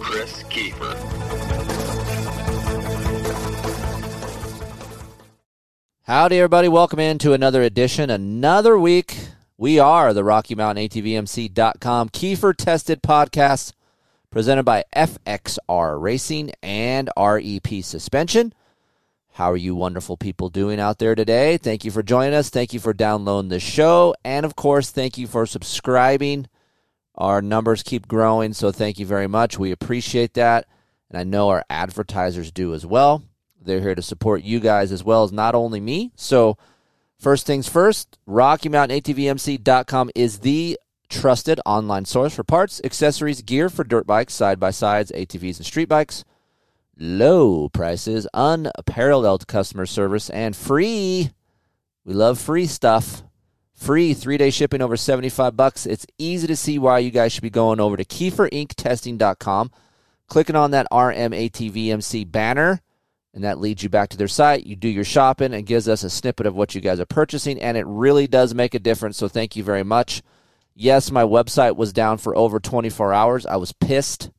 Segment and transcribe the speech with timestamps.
[0.00, 0.94] Kris Keefer.
[6.02, 6.68] Howdy, everybody.
[6.68, 9.16] Welcome into another edition, another week.
[9.56, 13.72] We are the Rocky Mountain ATVMC.com Keefer Tested Podcast
[14.30, 18.52] presented by FXR Racing and REP Suspension.
[19.34, 21.56] How are you wonderful people doing out there today?
[21.56, 22.50] Thank you for joining us.
[22.50, 24.14] Thank you for downloading the show.
[24.24, 26.48] And of course, thank you for subscribing.
[27.16, 29.58] Our numbers keep growing, so thank you very much.
[29.58, 30.66] We appreciate that.
[31.10, 33.22] And I know our advertisers do as well.
[33.60, 36.12] They're here to support you guys as well as not only me.
[36.16, 36.58] So,
[37.24, 44.06] First things first, RockyMountainATVMC.com is the trusted online source for parts, accessories, gear for dirt
[44.06, 46.24] bikes, side by sides, ATVs, and street bikes.
[46.98, 51.30] Low prices, unparalleled customer service, and free.
[52.04, 53.22] We love free stuff.
[53.74, 55.84] Free three day shipping over 75 bucks.
[55.84, 59.70] It's easy to see why you guys should be going over to KeeferIncTesting.com,
[60.28, 62.80] clicking on that RMATVMC banner
[63.34, 64.64] and that leads you back to their site.
[64.64, 67.60] You do your shopping and gives us a snippet of what you guys are purchasing,
[67.60, 69.16] and it really does make a difference.
[69.16, 70.22] So thank you very much.
[70.76, 73.44] Yes, my website was down for over 24 hours.
[73.44, 74.30] I was pissed.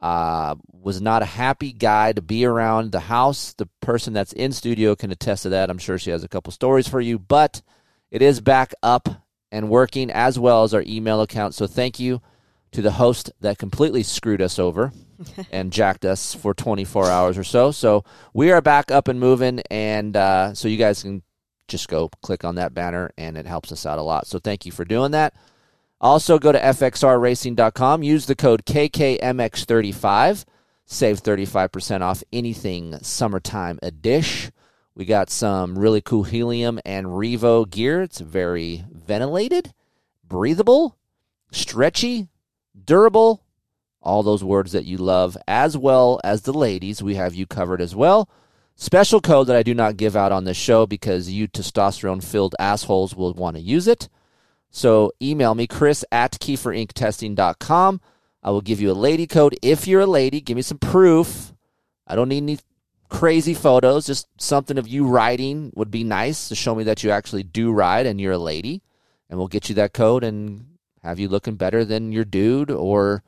[0.00, 3.54] Uh, was not a happy guy to be around the house.
[3.54, 5.70] The person that's in studio can attest to that.
[5.70, 7.62] I'm sure she has a couple stories for you, but
[8.10, 9.08] it is back up
[9.50, 11.54] and working as well as our email account.
[11.54, 12.20] So thank you
[12.72, 14.92] to the host that completely screwed us over
[15.52, 17.70] and jacked us for 24 hours or so.
[17.70, 21.22] So we are back up and moving, and uh, so you guys can
[21.66, 24.26] just go click on that banner, and it helps us out a lot.
[24.26, 25.34] So thank you for doing that.
[26.00, 28.02] Also, go to fxrracing.com.
[28.02, 30.44] Use the code KKMX35.
[30.86, 34.52] Save 35% off anything summertime edition.
[34.98, 38.02] We got some really cool helium and Revo gear.
[38.02, 39.72] It's very ventilated,
[40.26, 40.98] breathable,
[41.52, 42.26] stretchy,
[42.84, 43.44] durable,
[44.02, 47.00] all those words that you love, as well as the ladies.
[47.00, 48.28] We have you covered as well.
[48.74, 52.56] Special code that I do not give out on this show because you testosterone filled
[52.58, 54.08] assholes will want to use it.
[54.68, 58.00] So email me, chris at keeferincTesting.com.
[58.42, 59.56] I will give you a lady code.
[59.62, 61.54] If you're a lady, give me some proof.
[62.04, 62.58] I don't need any
[63.08, 64.06] crazy photos.
[64.06, 67.72] Just something of you riding would be nice to show me that you actually do
[67.72, 68.82] ride and you're a lady.
[69.28, 73.22] And we'll get you that code and have you looking better than your dude or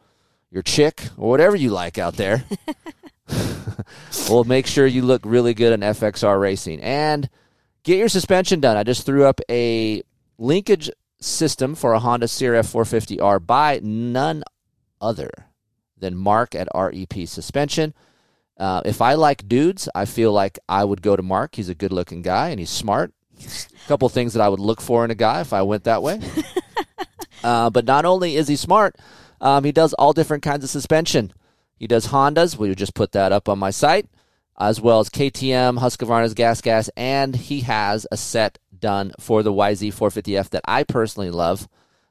[0.51, 2.45] your chick or whatever you like out there.
[4.29, 7.29] we'll make sure you look really good in FXR racing and
[7.83, 8.77] get your suspension done.
[8.77, 10.03] I just threw up a
[10.39, 10.91] linkage
[11.21, 14.43] system for a Honda CRF 450R by none
[15.01, 15.31] other
[15.97, 17.95] than Mark at REP Suspension.
[18.61, 21.57] Uh, if I like dudes, I feel like I would go to Mark.
[21.57, 23.13] He's a good looking guy and he's smart.
[23.43, 26.03] A couple things that I would look for in a guy if I went that
[26.03, 26.21] way.
[27.43, 28.97] Uh, but not only is he smart,
[29.41, 31.33] um, he does all different kinds of suspension.
[31.77, 32.57] He does Hondas.
[32.57, 34.07] We just put that up on my site,
[34.59, 39.53] as well as KTM, Husqvarna's Gas Gas, and he has a set done for the
[39.53, 41.69] YZ450F that I personally love.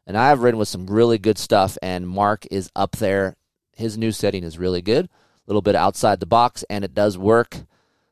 [0.08, 3.36] And I have ridden with some really good stuff, and Mark is up there.
[3.76, 5.08] His new setting is really good,
[5.52, 7.58] little bit outside the box, and it does work.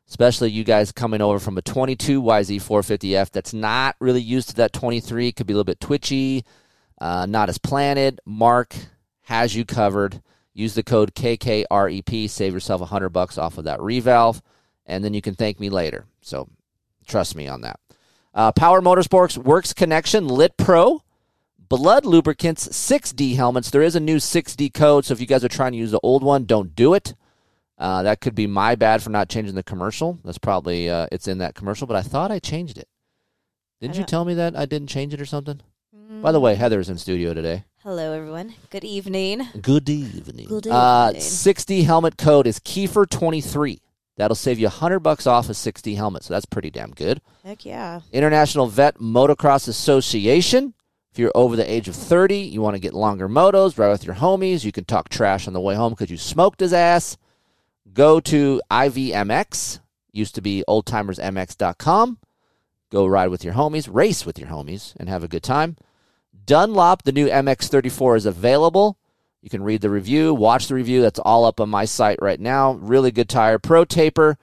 [0.09, 4.71] Especially you guys coming over from a 22 YZ450F that's not really used to that
[4.71, 6.45] 23, could be a little bit twitchy,
[7.01, 8.21] uh, not as planted.
[8.25, 8.73] Mark
[9.23, 10.21] has you covered.
[10.53, 14.41] Use the code KKREP, save yourself 100 bucks off of that revalve,
[14.87, 16.05] and then you can thank me later.
[16.21, 16.49] So
[17.05, 17.79] trust me on that.
[18.33, 21.03] Uh, Power Motorsports Works Connection Lit Pro,
[21.69, 23.69] Blud Lubricants, 6D helmets.
[23.69, 25.99] There is a new 6D code, so if you guys are trying to use the
[26.01, 27.13] old one, don't do it.
[27.77, 30.17] Uh, that could be my bad for not changing the commercial.
[30.25, 32.87] That's probably uh, it's in that commercial, but I thought I changed it.
[33.79, 35.61] Didn't you tell me that I didn't change it or something?
[36.21, 37.65] By the way, Heather's in studio today.
[37.83, 38.55] Hello, everyone.
[38.71, 39.47] Good evening.
[39.61, 40.47] Good evening.
[40.47, 41.21] Good Uh, evening.
[41.21, 43.79] 6D helmet code is Keefer23.
[44.15, 47.21] That'll save you 100 bucks off a 6D helmet, so that's pretty damn good.
[47.45, 47.99] Heck yeah.
[48.11, 50.73] International Vet Motocross Association.
[51.11, 54.05] If you're over the age of 30, you want to get longer motos, ride with
[54.05, 57.17] your homies, you can talk trash on the way home because you smoked his ass.
[57.97, 59.79] Go to IVMX,
[60.11, 62.19] used to be oldtimersmx.com.
[62.91, 65.77] Go ride with your homies, race with your homies, and have a good time.
[66.45, 68.99] Dunlop, the new MX34, is available.
[69.41, 71.01] You can read the review, watch the review.
[71.01, 72.73] That's all up on my site right now.
[72.73, 73.57] Really good tire.
[73.57, 74.37] Pro Taper.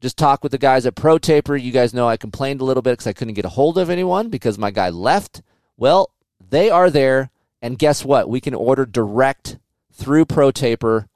[0.00, 1.56] Just talk with the guys at Pro Taper.
[1.56, 3.90] You guys know I complained a little bit because I couldn't get a hold of
[3.90, 5.42] anyone because my guy left.
[5.76, 7.28] Well, they are there.
[7.60, 8.30] And guess what?
[8.30, 9.58] We can order direct
[9.92, 11.07] through Pro Taper.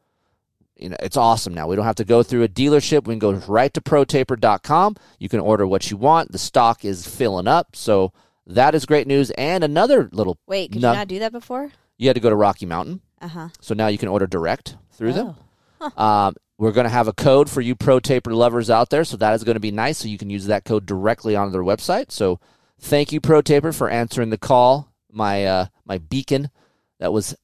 [0.82, 1.66] You know, it's awesome now.
[1.68, 3.06] We don't have to go through a dealership.
[3.06, 4.96] We can go right to protaper.com.
[5.18, 6.32] You can order what you want.
[6.32, 7.76] The stock is filling up.
[7.76, 8.12] So
[8.46, 9.30] that is great news.
[9.32, 10.90] And another little Wait, could No.
[10.92, 11.70] you not do that before?
[11.98, 13.00] you had to go to Rocky Mountain.
[13.20, 13.48] Uh huh.
[13.60, 15.36] So now you can order direct through them.
[15.80, 16.02] Oh.
[16.02, 19.16] Um, we're going to have a code for you Pro Taper lovers out there, so
[19.16, 19.98] that is going to be nice.
[19.98, 22.10] So you can use that code directly on their website.
[22.12, 22.38] So
[22.80, 24.92] thank you Pro Taper for answering the call.
[25.10, 26.50] My uh, my beacon
[26.98, 27.36] that was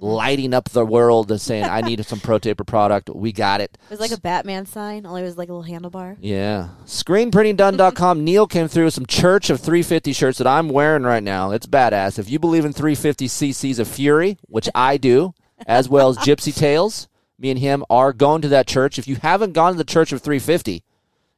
[0.00, 3.10] lighting up the world, and saying I need some Pro Taper product.
[3.10, 3.76] We got it.
[3.84, 6.16] It was like a Batman sign, only it was like a little handlebar.
[6.20, 6.70] Yeah.
[6.86, 8.24] ScreenPrintingDone.com.
[8.24, 11.50] Neil came through with some Church of 350 shirts that I'm wearing right now.
[11.50, 12.18] It's badass.
[12.18, 15.34] If you believe in 350 cc's of Fury, which I do,
[15.66, 17.08] as well as Gypsy Tales,
[17.38, 18.98] me and him are going to that church.
[18.98, 20.82] If you haven't gone to the Church of 350,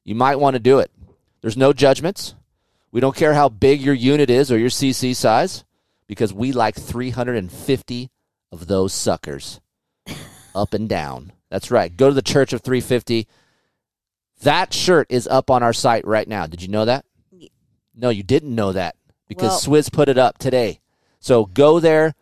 [0.04, 0.90] you might want to do it.
[1.40, 2.34] There's no judgments.
[2.92, 5.64] We don't care how big your unit is or your CC size
[6.06, 8.10] because we like 350
[8.52, 9.60] of those suckers
[10.54, 11.32] up and down.
[11.50, 11.94] That's right.
[11.96, 13.26] Go to the Church of 350.
[14.42, 16.46] That shirt is up on our site right now.
[16.46, 17.04] Did you know that?
[17.94, 18.96] No, you didn't know that
[19.28, 20.80] because Well- Swizz put it up today.
[21.20, 22.14] So go there.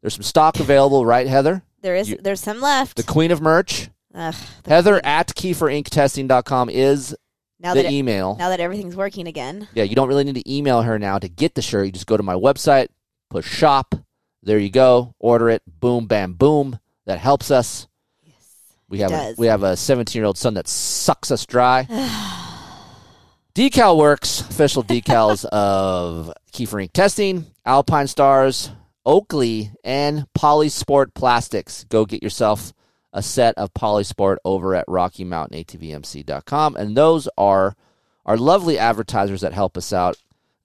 [0.00, 1.62] There's some stock available, right, Heather?
[1.82, 2.96] There is, You- there's some left.
[2.96, 3.90] The queen of merch.
[4.14, 5.04] Ugh, the Heather queen.
[5.04, 7.14] at keeferinctesting.com is
[7.60, 8.36] now the that it- email.
[8.36, 9.68] now that everything's working again.
[9.74, 11.86] Yeah, you don't really need to email her now to get the shirt.
[11.86, 12.88] You just go to my website,
[13.30, 13.94] push shop.
[14.46, 15.12] There you go.
[15.18, 15.62] Order it.
[15.80, 16.78] Boom, bam, boom.
[17.04, 17.88] That helps us.
[18.22, 18.34] Yes,
[18.88, 21.82] We have a, we have a 17 year old son that sucks us dry.
[23.56, 28.70] Decal Works, official decals of Keefer Inc Testing, Alpine Stars,
[29.04, 31.82] Oakley, and Polysport Plastics.
[31.84, 32.72] Go get yourself
[33.12, 36.76] a set of Polysport over at RockyMountainATVMC.com.
[36.76, 37.74] And those are
[38.24, 40.16] our lovely advertisers that help us out.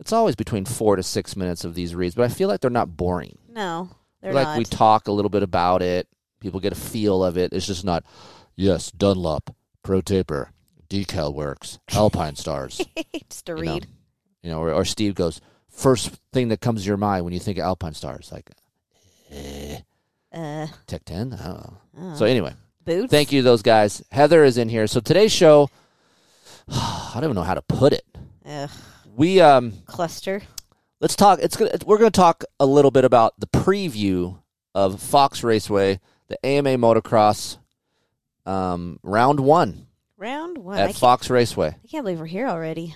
[0.01, 2.69] It's always between four to six minutes of these reads, but I feel like they're
[2.69, 3.38] not boring.
[3.50, 3.89] No,
[4.21, 4.57] they're like not.
[4.57, 6.07] we talk a little bit about it.
[6.39, 7.53] People get a feel of it.
[7.53, 8.03] It's just not,
[8.56, 10.51] yes, Dunlop, Pro Taper,
[10.89, 12.81] Decal Works, Alpine Stars.
[13.30, 13.88] Just to you know, read.
[14.42, 15.39] you know or, or Steve goes,
[15.69, 18.50] first thing that comes to your mind when you think of Alpine Stars, like,
[19.31, 19.77] eh,
[20.33, 21.33] Uh, Tech 10?
[21.33, 22.15] I don't oh.
[22.15, 22.53] So, anyway,
[22.86, 23.12] boots.
[23.12, 24.01] thank you those guys.
[24.12, 24.88] Heather is in here.
[24.88, 25.69] So, today's show,
[26.68, 28.03] I don't even know how to put it.
[28.48, 28.69] Ugh,
[29.16, 30.42] We, um, cluster.
[31.00, 31.40] let's talk.
[31.42, 34.40] It's gonna, we're going to talk a little bit about the preview
[34.74, 37.58] of Fox Raceway, the AMA Motocross,
[38.46, 39.88] um, round one
[40.18, 40.78] Round one.
[40.78, 41.69] At Fox Raceway.
[41.84, 42.96] I can't believe we're here already.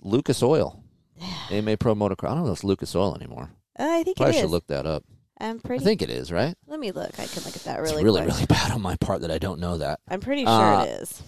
[0.00, 0.82] Lucas Oil,
[1.50, 2.30] AMA Pro Motocross.
[2.30, 3.50] I don't know if it's Lucas Oil anymore.
[3.78, 5.04] Uh, I think Probably it should look that up.
[5.38, 5.82] I'm pretty.
[5.82, 6.54] I think it is right.
[6.66, 7.18] Let me look.
[7.18, 8.04] I can look at that It's really.
[8.04, 8.34] really, quick.
[8.34, 10.00] really bad on my part that I don't know that.
[10.08, 11.22] I'm pretty sure Uh, it is.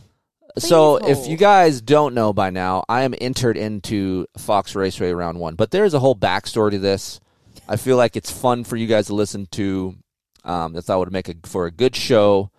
[0.58, 5.12] So Please if you guys don't know by now, I am entered into Fox Raceway
[5.12, 5.54] round one.
[5.54, 7.20] But there's a whole backstory to this.
[7.68, 9.96] I feel like it's fun for you guys to listen to.
[10.44, 12.50] Um, I thought would make a, for a good show.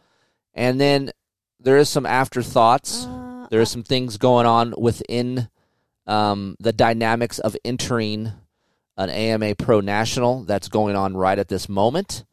[0.54, 1.12] And then
[1.60, 3.06] there is some afterthoughts.
[3.06, 5.50] Uh, there are some things going on within
[6.08, 8.32] um, the dynamics of entering
[8.98, 12.24] an AMA Pro National that's going on right at this moment.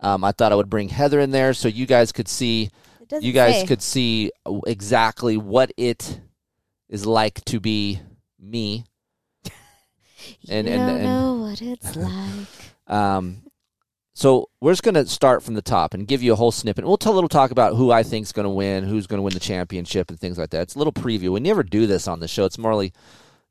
[0.00, 2.70] Um, I thought I would bring Heather in there so you guys could see
[3.10, 3.66] doesn't you guys say.
[3.66, 4.30] could see
[4.66, 6.20] exactly what it
[6.88, 8.00] is like to be
[8.38, 8.84] me.
[10.48, 12.46] and- you and- don't and- know what it's like.
[12.86, 13.42] Um,
[14.14, 16.84] so we're just going to start from the top and give you a whole snippet.
[16.84, 19.18] We'll tell a little talk about who I think is going to win, who's going
[19.18, 20.62] to win the championship, and things like that.
[20.62, 21.30] It's a little preview.
[21.32, 22.44] We never do this on the show.
[22.44, 22.92] It's more like,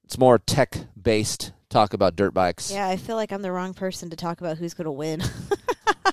[0.04, 2.72] it's more tech based talk about dirt bikes.
[2.72, 5.22] Yeah, I feel like I'm the wrong person to talk about who's going to win.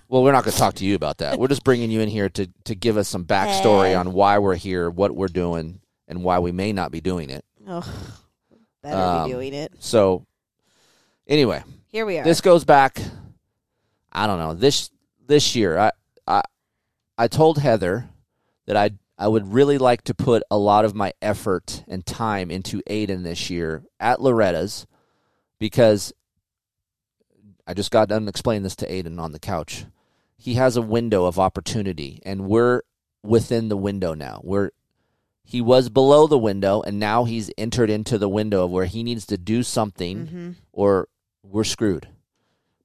[0.09, 1.37] Well, we're not going to talk to you about that.
[1.37, 3.95] We're just bringing you in here to to give us some backstory Hey.
[3.97, 7.45] on why we're here, what we're doing, and why we may not be doing it.
[7.67, 7.83] oh,
[8.85, 9.73] better Um, be doing it.
[9.81, 10.25] So,
[11.27, 12.25] anyway, Here we are.
[12.25, 13.01] this goes back.
[14.13, 14.91] I don't know this
[15.27, 15.77] this year.
[15.77, 15.91] I
[16.27, 16.43] I
[17.19, 18.09] I told Heather
[18.67, 22.53] that I I would really like to put a lot of my effort and time
[22.53, 24.87] into Aiden this year at Loretta's
[25.59, 26.13] because
[27.67, 29.87] I just got done explaining this to Aiden on the couch.
[30.37, 32.83] He has a window of opportunity, and we're
[33.23, 34.41] within the window now.
[34.45, 34.71] We're
[35.43, 39.03] he was below the window, and now he's entered into the window of where he
[39.03, 41.09] needs to do something hmm or
[41.43, 42.09] we're screwed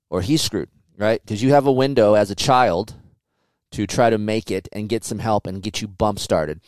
[0.10, 1.20] or he's screwed, right?
[1.24, 2.94] Because you have a window as a child
[3.72, 6.60] to try to make it and get some help and get you bump started.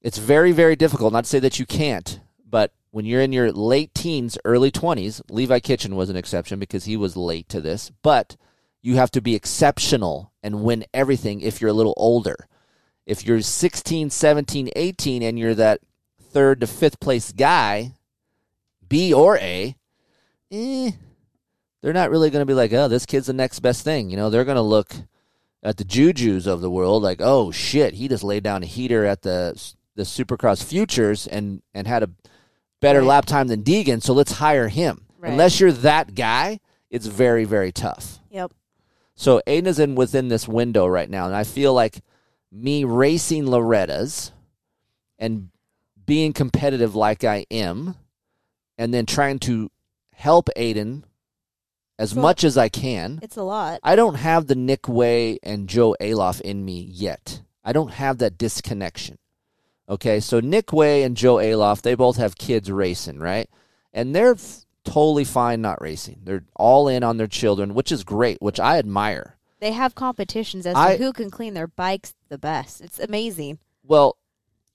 [0.00, 1.12] It's very, very difficult.
[1.12, 5.20] Not to say that you can't, but when you're in your late teens, early 20s,
[5.28, 8.36] Levi Kitchen was an exception because he was late to this, but
[8.82, 12.36] You have to be exceptional and win everything if you're a little older.
[13.06, 15.80] If you're 16, 17, 18 and you're that
[16.20, 17.94] third to fifth place guy,
[18.86, 19.74] B or A,
[20.52, 20.90] eh,
[21.80, 24.10] they're not really going to be like, oh, this kid's the next best thing.
[24.10, 24.94] You know, they're going to look
[25.62, 29.04] at the Jujus of the world like, oh shit, he just laid down a heater
[29.06, 29.60] at the
[29.96, 32.10] the Supercross Futures and and had a
[32.84, 33.08] better Right.
[33.08, 35.06] lap time than Deegan, so let's hire him.
[35.18, 35.32] Right.
[35.32, 36.60] Unless you're that guy,
[36.90, 38.20] it's very very tough.
[38.30, 38.52] Yep.
[39.16, 42.00] So Aiden's in within this window right now, and I feel like
[42.52, 44.32] me racing Loretta's
[45.18, 45.50] and
[46.06, 47.94] being competitive like I am,
[48.76, 49.70] and then trying to
[50.12, 51.04] help Aiden
[51.98, 53.20] as much as I can.
[53.22, 53.80] It's a lot.
[53.82, 57.40] I don't have the Nick Wey and Joe Oehlhof in me yet.
[57.64, 59.16] I don't have that disconnection.
[59.88, 63.48] Okay, so Nick Wey and Joe Oehlhof, they both have kids racing, right?
[63.92, 66.20] And they're f- totally fine not racing.
[66.24, 69.36] They're all in on their children, which is great, which I admire.
[69.60, 72.80] They have competitions as I- to who can clean their bikes the best.
[72.80, 73.58] It's amazing.
[73.82, 74.16] Well,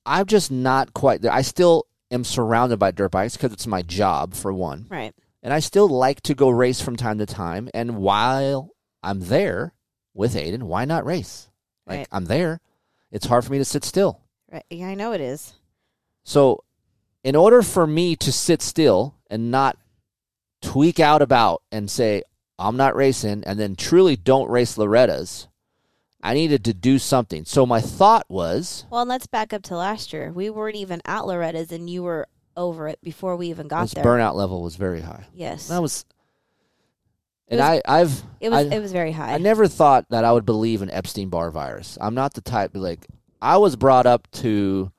[0.05, 1.31] I'm just not quite there.
[1.31, 4.85] I still am surrounded by dirt bikes because it's my job, for one.
[4.89, 5.13] Right.
[5.41, 7.69] And I still like to go race from time to time.
[7.73, 8.71] And while
[9.03, 9.73] I'm there
[10.13, 11.49] with Aiden, why not race?
[11.87, 12.07] Like, Right.
[12.11, 12.59] I'm there.
[13.11, 14.21] It's hard for me to sit still.
[14.51, 14.65] Right.
[14.69, 15.53] Yeah, I know it is.
[16.23, 16.63] So,
[17.23, 19.77] in order for me to sit still and not
[20.61, 22.23] tweak out about and say,
[22.57, 25.47] I'm not racing, and then truly don't race Loretta's,
[26.21, 27.45] I needed to do something.
[27.45, 30.31] So, my thought was Well, and let's back up to last year.
[30.31, 32.27] We weren't even at Loretta's, and you were
[32.57, 34.03] over it before we even got there.
[34.03, 35.25] burnout level was very high.
[35.33, 35.67] Yes.
[35.69, 36.05] That was,
[37.47, 38.67] and was- I, I've, it was.
[38.67, 39.33] I, it was very high.
[39.33, 41.97] I never thought that I would believe in Epstein Barr virus.
[42.01, 43.07] I'm not the type like
[43.41, 44.91] I was brought up to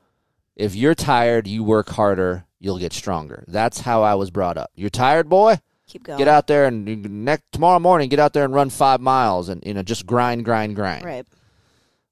[0.56, 3.44] if you're tired, you work harder, you'll get stronger.
[3.49, 4.70] That's how I was brought up.
[4.75, 5.59] You're tired, boy?
[5.87, 6.18] Keep going.
[6.18, 9.61] Get out there and next tomorrow morning get out there and run 5 miles and
[9.66, 11.04] you know just grind grind grind.
[11.04, 11.26] Right.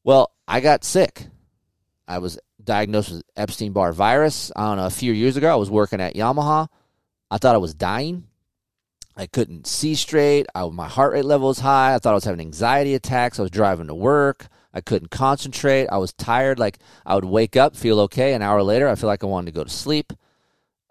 [0.03, 1.27] Well, I got sick.
[2.09, 4.51] I was diagnosed with Epstein Barr virus.
[4.57, 6.69] I don't know, a few years ago I was working at Yamaha.
[7.31, 8.25] I thought I was dying.
[9.17, 10.47] I couldn't see straight.
[10.55, 11.95] I, my heart rate level was high.
[11.95, 13.39] I thought I was having anxiety attacks.
[13.39, 14.47] I was driving to work.
[14.79, 15.89] I couldn't concentrate.
[15.89, 16.59] I was tired.
[16.59, 18.33] Like I would wake up, feel okay.
[18.33, 20.13] An hour later, I feel like I wanted to go to sleep.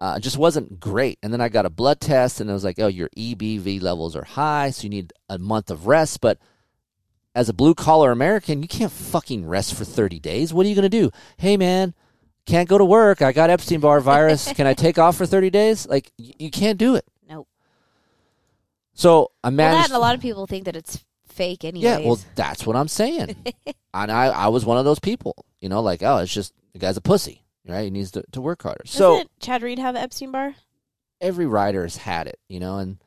[0.00, 1.18] Uh, it just wasn't great.
[1.22, 4.14] And then I got a blood test, and it was like, oh, your EBV levels
[4.14, 6.20] are high, so you need a month of rest.
[6.20, 6.38] But
[7.34, 10.54] as a blue collar American, you can't fucking rest for 30 days.
[10.54, 11.10] What are you going to do?
[11.36, 11.94] Hey, man,
[12.46, 13.22] can't go to work.
[13.22, 14.52] I got Epstein Barr virus.
[14.54, 15.86] Can I take off for 30 days?
[15.86, 17.04] Like, you can't do it.
[17.28, 17.48] Nope.
[18.94, 21.04] So I Well, that a lot of people think that it's
[21.38, 21.84] fake anyways.
[21.84, 23.34] yeah, well, that's what I'm saying.
[23.94, 25.34] and I, I was one of those people.
[25.60, 27.84] You know, like, oh, it's just the guy's a pussy, right?
[27.84, 28.82] He needs to, to work harder.
[28.84, 30.54] so Doesn't Chad Reed have Epstein Barr?
[31.20, 32.98] every rider has had it, you know, and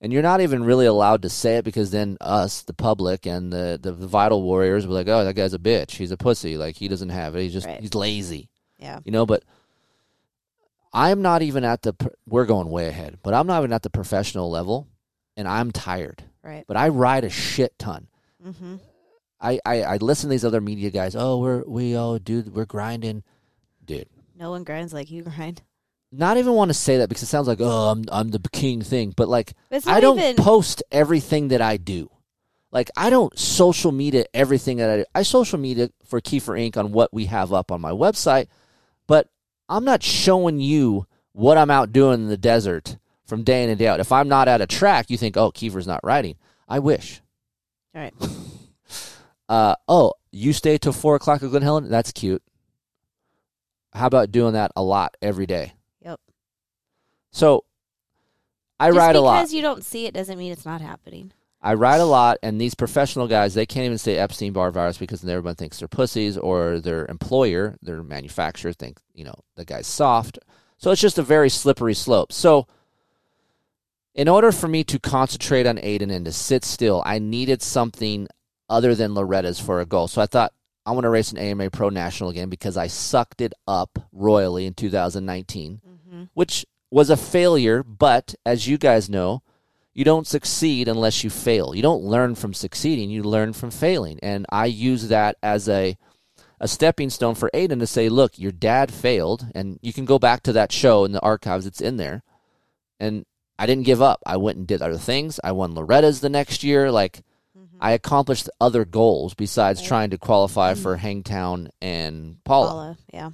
[0.00, 3.52] and you're not even really allowed to say it because then us, the public, and
[3.52, 5.92] the the vital warriors were like, oh, that guy's a bitch.
[5.92, 6.56] He's a pussy.
[6.56, 7.42] Like he doesn't have it.
[7.42, 7.78] He's just Right.
[7.80, 8.48] he's lazy,
[8.78, 8.98] Yeah.
[9.04, 9.26] you know.
[9.26, 9.44] But
[10.92, 11.94] I'm not even at the.
[12.26, 14.88] We're going way ahead, but I'm not even at the professional level,
[15.36, 16.24] and I'm tired.
[16.42, 16.64] Right.
[16.66, 18.08] But I ride a shit ton.
[18.44, 18.76] Mm-hmm.
[19.40, 21.16] I, I, I listen to these other media guys.
[21.16, 23.24] Oh, we're we oh dude, we're grinding,
[23.84, 24.08] dude.
[24.38, 25.62] No one grinds like you grind.
[26.10, 28.82] Not even want to say that because it sounds like oh I'm I'm the king
[28.82, 29.54] thing, but like
[29.86, 30.36] I don't even.
[30.36, 32.10] post everything that I do.
[32.70, 35.04] Like I don't social media everything that I do.
[35.14, 36.76] I social media for Keefer Inc.
[36.76, 38.46] on what we have up on my website,
[39.06, 39.28] but
[39.68, 42.98] I'm not showing you what I'm out doing in the desert
[43.32, 43.98] from day in and day out.
[43.98, 46.36] If I'm not at a track, you think, oh, Keefer's not riding.
[46.68, 47.22] I wish.
[47.94, 48.14] All right.
[49.48, 51.90] Uh, oh, you stay till four o'clock at Glen Helen?
[51.90, 52.42] That's cute.
[53.92, 55.74] How about doing that a lot every day?
[56.00, 56.20] Yep.
[57.32, 57.64] So
[58.80, 59.40] I Just ride a lot.
[59.40, 61.32] because you don't see it doesn't mean it's not happening.
[61.60, 64.96] I ride a lot, and these professional guys, they can't even say Epstein Barr virus
[64.96, 69.86] because everyone thinks they're pussies, or their employer, their manufacturer, think you know the guy's
[69.86, 70.38] soft.
[70.78, 72.32] So it's just a very slippery slope.
[72.32, 72.68] So,
[74.14, 78.28] in order for me to concentrate on Aiden and to sit still, I needed something
[78.68, 80.08] other than Loretta's for a goal.
[80.08, 80.52] So I thought
[80.84, 84.66] I want to race an AMA Pro National again because I sucked it up royally
[84.66, 85.80] in 2019
[86.12, 86.24] Mm-hmm.
[86.34, 89.42] which was a failure, but as you guys know,
[89.94, 91.74] you don't succeed unless you fail.
[91.74, 94.18] You don't learn from succeeding, you learn from failing.
[94.22, 95.96] And I use that as a
[96.60, 100.18] a stepping stone for Aiden to say, look, your dad failed, and you can go
[100.18, 102.22] back to that show in the archives, it's in there.
[103.00, 103.24] And
[103.62, 104.20] I didn't give up.
[104.26, 105.38] I went and did other things.
[105.44, 106.90] I won Loretta's the next year.
[106.90, 107.22] Like
[107.80, 109.88] I accomplished other goals besides Right.
[109.88, 112.98] trying to qualify for Hangtown and Pala Pala.
[113.12, 113.30] Yeah.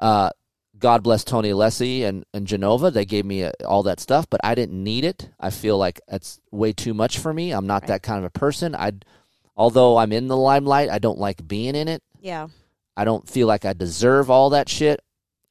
[0.00, 0.30] uh,
[0.78, 2.90] God bless Tony Alessi and, and Genova.
[2.90, 5.28] They gave me uh all that stuff, but I didn't need it.
[5.40, 7.50] I feel like it's way too much for me.
[7.52, 7.88] I'm not Right.
[7.88, 8.74] that kind of a person.
[8.76, 8.92] I,
[9.56, 12.02] although I'm in the limelight, I don't like being in it.
[12.20, 12.46] Yeah.
[12.96, 15.00] I don't feel like I deserve all that shit.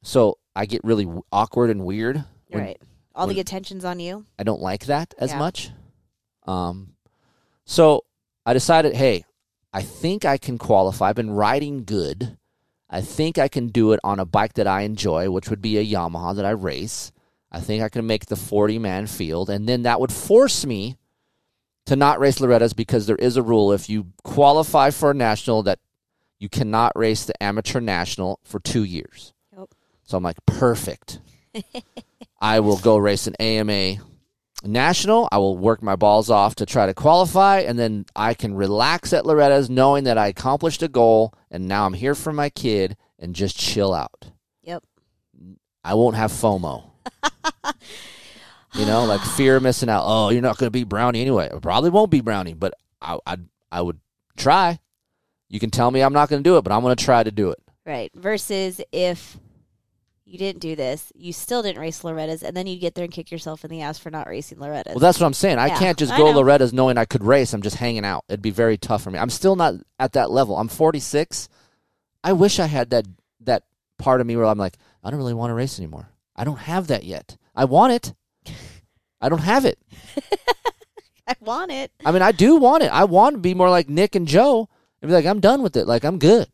[0.02, 2.24] So I get really awkward and weird.
[2.48, 2.80] when- right.
[3.18, 4.24] All when- the attention's on you.
[4.38, 5.38] I don't like that as Yeah.
[5.38, 5.70] much.
[6.46, 6.94] Um,
[7.66, 8.04] so
[8.46, 9.24] I decided, hey,
[9.72, 11.10] I think I can qualify.
[11.10, 12.38] I've been riding good.
[12.88, 15.76] I think I can do it on a bike that I enjoy, which would be
[15.76, 17.12] a Yamaha that I race.
[17.52, 19.50] I think I can make the 40 man field.
[19.50, 20.96] And then that would force me
[21.86, 25.62] to not race Loretta's because there is a rule if you qualify for a national
[25.64, 25.80] that
[26.38, 29.32] you cannot race the amateur national for two years.
[29.56, 29.68] Yep.
[30.04, 31.20] So I'm like, perfect.
[32.40, 33.96] I will go race an AMA
[34.64, 35.28] national.
[35.30, 39.12] I will work my balls off to try to qualify, and then I can relax
[39.12, 42.96] at Loretta's knowing that I accomplished a goal, and now I'm here for my kid
[43.18, 44.30] and just chill out.
[44.62, 44.84] Yep.
[45.84, 46.90] I won't have FOMO.
[48.74, 50.04] you know, like fear of missing out.
[50.06, 51.50] Oh, you're not going to be Brownie anyway.
[51.52, 53.38] I probably won't be Brownie, but I, I,
[53.70, 53.98] I would
[54.36, 54.78] try.
[55.48, 57.22] You can tell me I'm not going to do it, but I'm going to try
[57.22, 57.58] to do it.
[57.86, 58.10] Right.
[58.14, 59.38] Versus if
[60.28, 63.12] you didn't do this, you still didn't race Loretta's, and then you get there and
[63.12, 64.94] kick yourself in the ass for not racing Loretta's.
[64.94, 65.58] Well, that's what I'm saying.
[65.58, 66.40] I can't just I go know.
[66.40, 67.54] Loretta's knowing I could race.
[67.54, 68.24] I'm just hanging out.
[68.28, 69.18] It'd be very tough for me.
[69.18, 70.58] I'm still not at that level.
[70.58, 71.48] I'm 46.
[72.22, 73.06] I wish I had that
[73.40, 73.62] that
[73.98, 76.10] part of me where I'm like, I don't really want to race anymore.
[76.36, 77.38] I don't have that yet.
[77.56, 78.14] I want it.
[79.22, 79.78] I don't have it.
[81.26, 81.90] I want it.
[82.04, 82.92] I mean, I do want it.
[82.92, 84.68] I want to be more like Nick and Joe
[85.00, 85.86] and be like, I'm done with it.
[85.86, 86.48] Like, I'm good.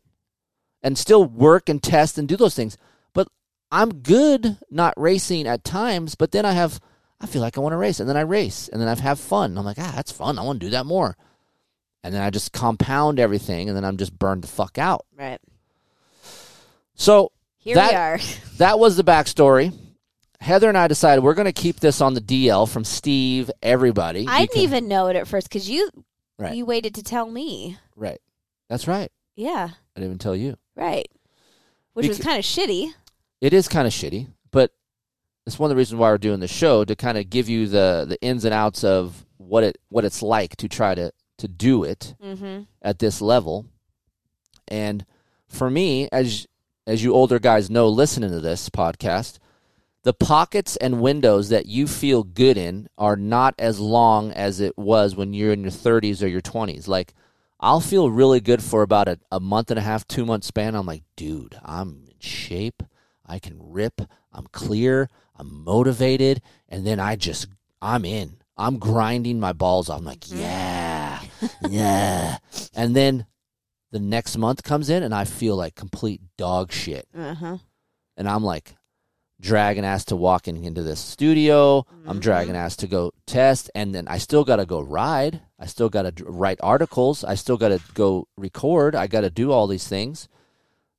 [0.81, 2.77] And still work and test and do those things.
[3.71, 6.79] I'm good not racing at times, but then I have,
[7.19, 7.99] I feel like I want to race.
[7.99, 8.67] And then I race.
[8.69, 9.57] And then I have fun.
[9.57, 10.37] I'm like, ah, that's fun.
[10.39, 11.17] I want to do that more.
[12.03, 13.67] And then I just compound everything.
[13.67, 15.05] And then I'm just burned the fuck out.
[15.17, 15.39] Right.
[16.93, 18.19] So Here That- we are.
[18.57, 19.73] that was the backstory.
[20.39, 24.25] Heather and I decided we're going to keep this on the DL from Steve, everybody.
[24.27, 25.89] I didn't even know it at first because you
[26.37, 26.53] Right.
[26.55, 27.77] you waited to tell me.
[27.95, 28.19] Right.
[28.69, 29.09] That's right.
[29.35, 29.69] Yeah.
[29.71, 30.57] I didn't even tell you.
[30.75, 31.09] Right.
[31.93, 32.93] Which was kind of shitty.
[33.45, 34.71] It is kind of shitty, but
[35.45, 37.67] it's one of the reasons why we're doing the show to kind of give you
[37.67, 41.47] the the ins and outs of what it what it's like to try to to
[41.47, 42.61] do it Mm-hmm.
[42.81, 43.65] at this level.
[44.67, 45.05] And
[45.47, 46.47] for me, as
[46.87, 49.37] as you older guys know, listening to this podcast,
[50.03, 54.77] the pockets and windows that you feel good in are not as long as it
[54.77, 56.87] was when you're in your 30s or your 20s.
[56.87, 57.13] Like,
[57.59, 60.75] I'll feel really good for about a, a month and a half, two month span.
[60.75, 62.83] I'm like, dude, I'm in shape.
[63.25, 64.01] I can rip.
[64.31, 65.09] I'm clear.
[65.35, 66.41] I'm motivated.
[66.69, 67.47] And then I just,
[67.81, 68.37] I'm in.
[68.57, 69.99] I'm grinding my balls off.
[69.99, 71.19] I'm like, yeah,
[71.69, 72.37] yeah.
[72.73, 73.25] And then
[73.91, 77.07] the next month comes in and I feel like complete dog shit.
[77.17, 77.57] Uh-huh.
[78.17, 78.75] And I'm like
[79.41, 81.85] dragging ass to walking into this studio.
[82.07, 82.21] I'm Mhm.
[82.21, 83.69] dragging ass to go test.
[83.75, 85.41] And then I still got to go ride.
[85.59, 87.25] I still got to write articles.
[87.25, 88.95] I still got to go record.
[88.95, 90.29] I got to do all these things.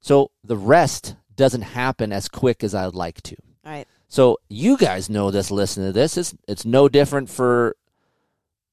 [0.01, 3.37] So the rest doesn't happen as quick as I'd like to.
[3.65, 3.87] All right.
[4.09, 5.51] So you guys know this.
[5.51, 7.77] Listen to this, it's it's no different for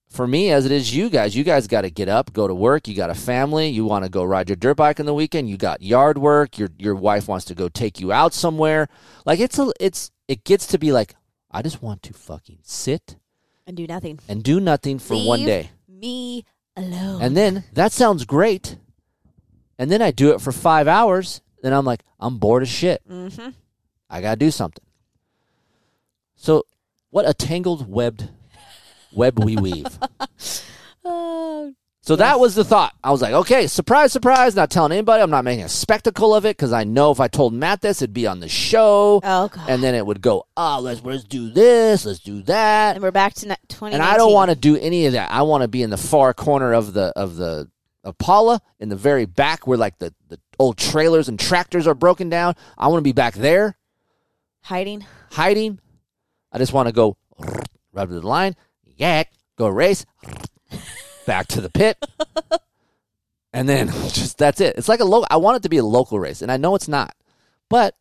[0.10, 1.36] for me as it is you guys.
[1.36, 2.88] You guys got to get up, go to work.
[2.88, 3.69] You got a family.
[3.69, 5.49] You want to go ride your dirt bike on the weekend.
[5.49, 6.58] You got yard work.
[6.60, 8.88] Your your wife wants to go take you out somewhere.
[9.26, 11.15] Like it's a it's it gets to be like
[11.49, 13.17] I just want to fucking sit
[13.67, 14.19] And do nothing.
[14.30, 15.71] and do nothing for one day.
[15.89, 16.45] Me
[16.78, 17.21] alone.
[17.21, 18.78] And then that sounds great.
[19.80, 21.41] And then I do it for five hours.
[21.63, 23.02] Then I'm like, I'm bored as shit.
[23.10, 23.49] mm-hmm.
[24.10, 24.84] I gotta do something.
[26.36, 26.65] So,
[27.10, 28.30] what a tangled webbed
[29.12, 29.88] web we weave.
[31.06, 32.93] Oh, So that was the thought.
[33.04, 34.56] I was like, okay, surprise, surprise.
[34.56, 35.21] Not telling anybody.
[35.21, 38.02] I'm not making a spectacle of it because I know if I told Matt this,
[38.02, 39.69] it'd be on the show, oh God.
[39.69, 42.95] and then it would go, oh, let's let's do this, let's do that.
[42.95, 43.95] And we're back to twenty.
[43.95, 45.30] And I don't want to do any of that.
[45.32, 47.69] I want to be in the far corner of the of the
[48.12, 52.30] Pala in the very back where like the the old trailers and tractors are broken
[52.30, 52.56] down.
[52.78, 53.78] I want to be back there.
[54.63, 55.06] hiding.
[55.32, 55.80] hiding.
[56.52, 57.16] I just want to go
[57.94, 58.56] right to the line,
[58.98, 60.06] yak, go race,
[61.26, 61.98] back to the pit,
[63.54, 64.76] and then just that's it.
[64.78, 65.28] It's like a local.
[65.32, 67.16] I want it to be a local race, and I know it's not,
[67.70, 67.96] but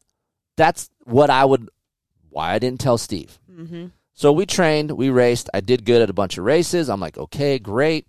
[0.57, 1.69] that's what I would.
[2.29, 3.39] Why I didn't tell Steve.
[3.51, 3.87] Mm-hmm.
[4.15, 5.49] So we trained, we raced.
[5.53, 6.89] I did good at a bunch of races.
[6.89, 8.07] I'm like, okay, great.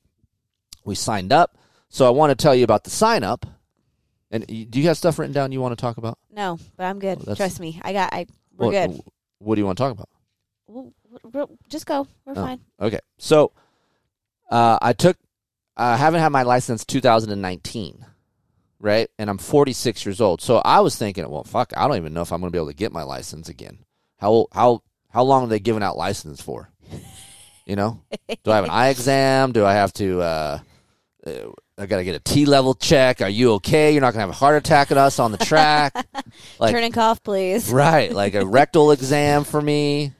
[0.86, 1.58] We signed up.
[1.94, 3.46] So I want to tell you about the sign up.
[4.32, 6.18] And do you have stuff written down you want to talk about?
[6.32, 7.24] No, but I'm good.
[7.24, 7.80] Well, Trust me.
[7.84, 8.12] I got.
[8.12, 8.26] I.
[8.58, 9.02] We're what, good.
[9.38, 10.10] What do you want to talk about?
[10.68, 10.92] We'll,
[11.70, 12.08] just go.
[12.26, 12.44] We're Oh.
[12.46, 12.60] fine.
[12.82, 13.00] Okay.
[13.20, 13.52] So
[14.50, 15.18] uh, I took,
[15.78, 18.04] I haven't had my license 2019.
[18.80, 19.08] right?
[19.20, 20.42] And I'm 46 years old.
[20.42, 22.60] So I was thinking, well, fuck, I don't even know if I'm going to be
[22.60, 23.78] able to get my license again.
[24.18, 26.72] How how how long are they giving out license for?
[27.66, 28.02] You know,
[28.44, 29.52] do I have an eye exam?
[29.52, 30.22] Do I have to?
[30.22, 30.60] Uh,
[31.78, 33.22] I got to get a T level check.
[33.22, 33.92] Are you okay?
[33.94, 35.94] You're not going to have a heart attack at us on the track,
[36.60, 37.70] like Turn and cough, please.
[37.72, 38.12] right?
[38.12, 40.14] Like a rectal exam for me.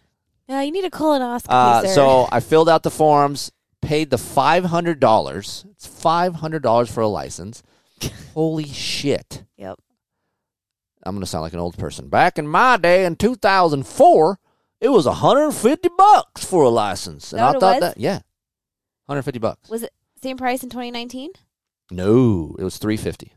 [0.48, 1.94] Yeah, you need a colonoscopy, Uh, sir.
[1.94, 5.64] so I filled out the forms, paid the five hundred dollars.
[5.72, 7.62] It's five hundred dollars for a license.
[8.34, 9.44] Holy shit!
[9.58, 9.80] Yep.
[11.06, 12.10] I'm gonna sound like an old person.
[12.10, 14.40] Back in my day, in 2004,
[14.82, 17.80] it was 150 bucks for a license, and I thought was?
[17.82, 18.20] that yeah,
[19.06, 19.70] 150 bucks.
[19.70, 19.92] Was it
[20.24, 21.30] same price in 2019?
[21.92, 23.34] No, it was 350.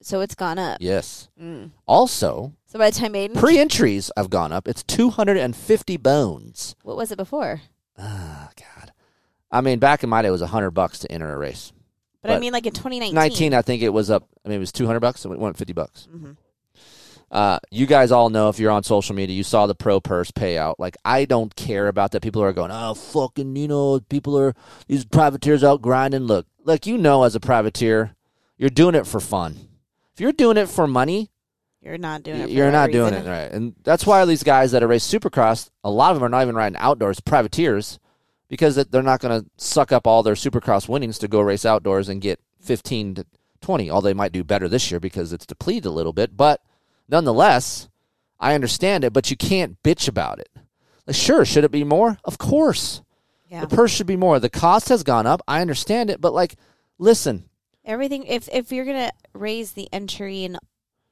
[0.00, 0.78] So it's gone up.
[0.80, 1.28] Yes.
[1.40, 1.70] Mm.
[1.86, 4.68] Also, So by the time Aiden, pre-entries have gone up.
[4.68, 6.76] It's 250 bones.
[6.82, 7.62] what was it before?
[7.98, 8.92] Ah, God.
[9.50, 11.72] I mean, back in my day, it was 100 bucks to enter a race.
[12.22, 13.14] But, I mean, like in 2019.
[13.14, 14.28] 19, I think it was up.
[14.44, 15.20] I mean, it was 200 bucks.
[15.22, 16.06] So it went 50 bucks.
[16.14, 16.36] Mhm.
[17.30, 20.30] Uh, you guys all know if you're on social media, you saw the pro purse
[20.30, 20.76] payout.
[20.78, 22.22] Like, I don't care about that.
[22.22, 24.54] People are going, oh, fucking, you know, people are,
[24.86, 26.22] these privateers out grinding.
[26.22, 28.14] Look, like, you know, as a privateer,
[28.56, 29.68] you're doing it for fun.
[30.14, 31.30] If you're doing it for money,
[31.82, 32.44] You're not doing it.
[32.44, 33.26] For you're not doing reason.
[33.26, 33.52] it right.
[33.52, 36.42] And that's why these guys that are race supercross, a lot of them are not
[36.42, 37.98] even riding outdoors, privateers,
[38.48, 42.08] because they're not going to suck up all their supercross winnings to go race outdoors
[42.08, 43.26] and get 15 to
[43.60, 43.90] 20.
[43.90, 46.36] Although they might do better this year because it's depleted a little bit.
[46.36, 46.62] But
[47.08, 47.88] nonetheless,
[48.38, 50.48] I understand it, but you can't bitch about it.
[51.06, 52.18] Like, sure, should it be more?
[52.24, 53.02] Of course.
[53.48, 53.64] Yeah.
[53.64, 54.38] The purse should be more.
[54.38, 55.40] The cost has gone up.
[55.48, 56.56] I understand it, but like,
[56.98, 57.48] listen,
[57.88, 58.24] Everything.
[58.24, 60.58] If if you're gonna raise the entry and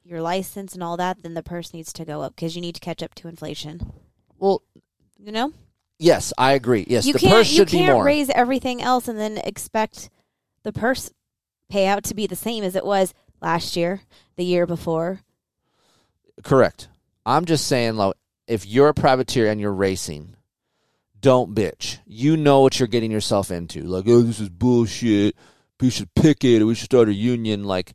[0.05, 2.75] your license and all that, then the purse needs to go up because you need
[2.75, 3.81] to catch up to inflation.
[4.39, 4.63] well,
[5.19, 5.55] You know,
[5.99, 6.85] yes, I agree.
[6.87, 7.87] Yes, you the purse should be more.
[7.87, 10.11] You can't raise everything else and then expect
[10.65, 11.11] the purse
[11.73, 14.03] payout to be the same as it was last year,
[14.37, 15.23] the year before.
[16.47, 16.87] Correct.
[17.25, 18.15] I'm just saying, like,
[18.47, 20.37] if you're a privateer and you're racing,
[21.19, 21.99] don't bitch.
[22.07, 23.83] You know what you're getting yourself into.
[23.83, 25.35] Like, oh, this is bullshit.
[25.81, 26.65] We should picket.
[26.65, 27.65] We should start a union.
[27.65, 27.95] Like,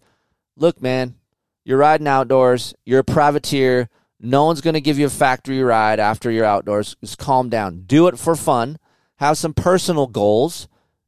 [0.58, 1.16] look, man,
[1.64, 2.76] you're riding outdoors.
[2.84, 3.88] You're a privateer.
[4.20, 6.98] No one's going to give you a factory ride after you're outdoors.
[7.00, 7.84] Just calm down.
[7.86, 8.80] Do it for fun.
[9.16, 10.68] Have some personal goals,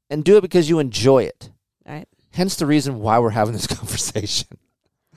[0.10, 1.52] and do it because you enjoy it.
[1.86, 2.08] All right.
[2.32, 4.48] Hence the reason why we're having this conversation.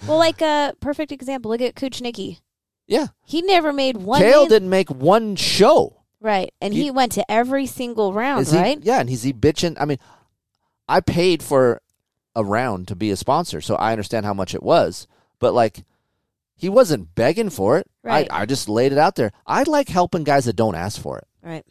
[0.06, 1.50] Well, like a perfect example.
[1.50, 2.40] Look at Kuchnicki.
[2.86, 4.20] Yeah, He never made one.
[4.20, 6.02] Kale main- didn't make one show.
[6.20, 8.46] right, and He- he, went to every single round.
[8.46, 8.78] He, right.
[8.82, 9.76] Yeah, and he's he bitching.
[9.80, 9.98] I mean,
[10.88, 11.80] I paid for
[12.36, 15.08] a round to be a sponsor, so I understand how much it was.
[15.40, 15.84] But like,
[16.54, 17.88] he wasn't begging for it.
[18.04, 18.28] Right.
[18.30, 19.32] I, I just laid it out there.
[19.46, 21.26] I like helping guys that don't ask for it.
[21.42, 21.64] Right.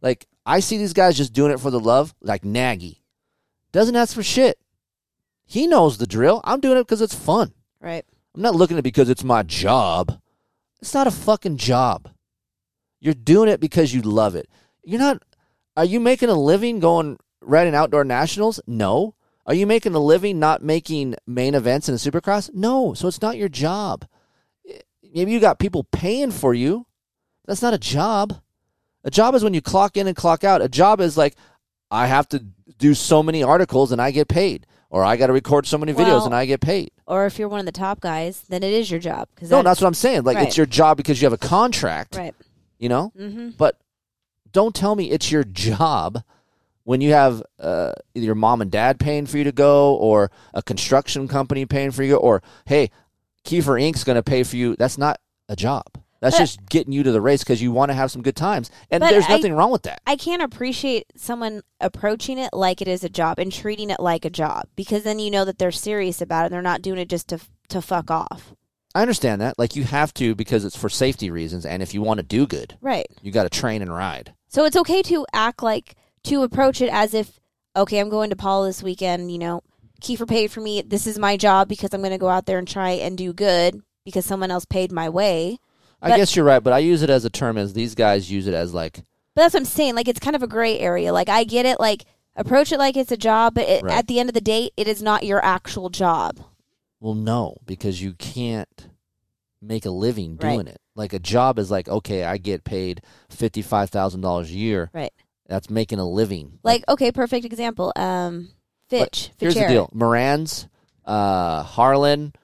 [0.00, 3.00] Like I see these guys just doing it for the love, like Nagy.
[3.70, 4.58] Doesn't ask for shit.
[5.52, 6.40] He knows the drill.
[6.44, 7.52] I'm doing it because it's fun.
[7.78, 8.06] Right.
[8.34, 10.18] I'm not looking at it because it's my job.
[10.80, 12.08] It's not a fucking job.
[13.00, 14.48] You're doing it because you love it.
[14.82, 15.22] You're not.
[15.76, 18.60] Are you making a living going riding outdoor nationals?
[18.66, 19.14] No.
[19.44, 22.48] Are you making a living not making main events in a supercross?
[22.54, 22.94] No.
[22.94, 24.06] So it's not your job.
[25.12, 26.86] Maybe you got people paying for you.
[27.44, 28.40] That's not a job.
[29.04, 30.62] A job is when you clock in and clock out.
[30.62, 31.36] A job is like,
[31.90, 32.38] I have to
[32.78, 35.92] do so many articles and I get paid, or I got to record so many
[35.94, 36.90] videos Well, and I get paid.
[37.06, 39.26] Or if you're one of the top guys, then it is your job.
[39.36, 40.24] Cause No, that's what I'm saying.
[40.24, 40.46] Like Right.
[40.46, 42.34] it's your job because you have a contract, right.
[42.78, 43.10] you know?
[43.18, 43.50] Mm-hmm.
[43.56, 43.78] But
[44.52, 46.22] don't tell me it's your job
[46.84, 50.30] when you have uh, either your mom and dad paying for you to go or
[50.52, 52.90] a construction company paying for you or hey,
[53.44, 54.76] Keefer Inc.'s going to pay for you.
[54.76, 55.86] That's not a job.
[56.22, 58.36] That's But- just getting you to the race because you want to have some good
[58.36, 58.70] times.
[58.90, 60.00] And there's I- nothing wrong with that.
[60.06, 64.24] I can't appreciate someone approaching it like it is a job and treating it like
[64.24, 66.46] a job because then you know that they're serious about it.
[66.46, 68.54] and They're not doing it just to to fuck off.
[68.94, 69.58] I understand that.
[69.58, 72.46] Like you have to because it's for safety reasons and if you want to do
[72.46, 73.06] good, Right.
[73.22, 74.32] you got to train and ride.
[74.48, 77.40] So it's okay to act like to approach it as if
[77.74, 79.32] okay, I'm going to Pala this weekend.
[79.32, 79.62] You know,
[80.02, 80.82] Keefer paid for me.
[80.82, 83.32] This is my job because I'm going to go out there and try and do
[83.32, 85.58] good because someone else paid my way.
[86.02, 88.30] I But- guess you're right, but I use it as a term as these guys
[88.30, 88.96] use it as like
[89.34, 89.94] But that's what I'm saying.
[89.94, 91.12] Like it's kind of a gray area.
[91.12, 91.78] Like I get it.
[91.80, 92.04] Like
[92.36, 93.94] approach it like it's a job, but it, Right.
[93.96, 96.40] at the end of the day, it is not your actual job.
[97.00, 98.88] Well, no, because you can't
[99.60, 100.54] make a living Right.
[100.54, 100.80] doing it.
[100.94, 104.90] Like a job is like, okay, I get paid fifty five thousand dollars a year.
[104.92, 105.12] Right.
[105.46, 106.58] That's making a living.
[106.62, 107.92] Like okay, perfect example.
[107.96, 108.48] Um,
[108.88, 109.30] Fitch.
[109.38, 110.68] here's the deal: Moran's,
[111.06, 112.34] uh, Harlan,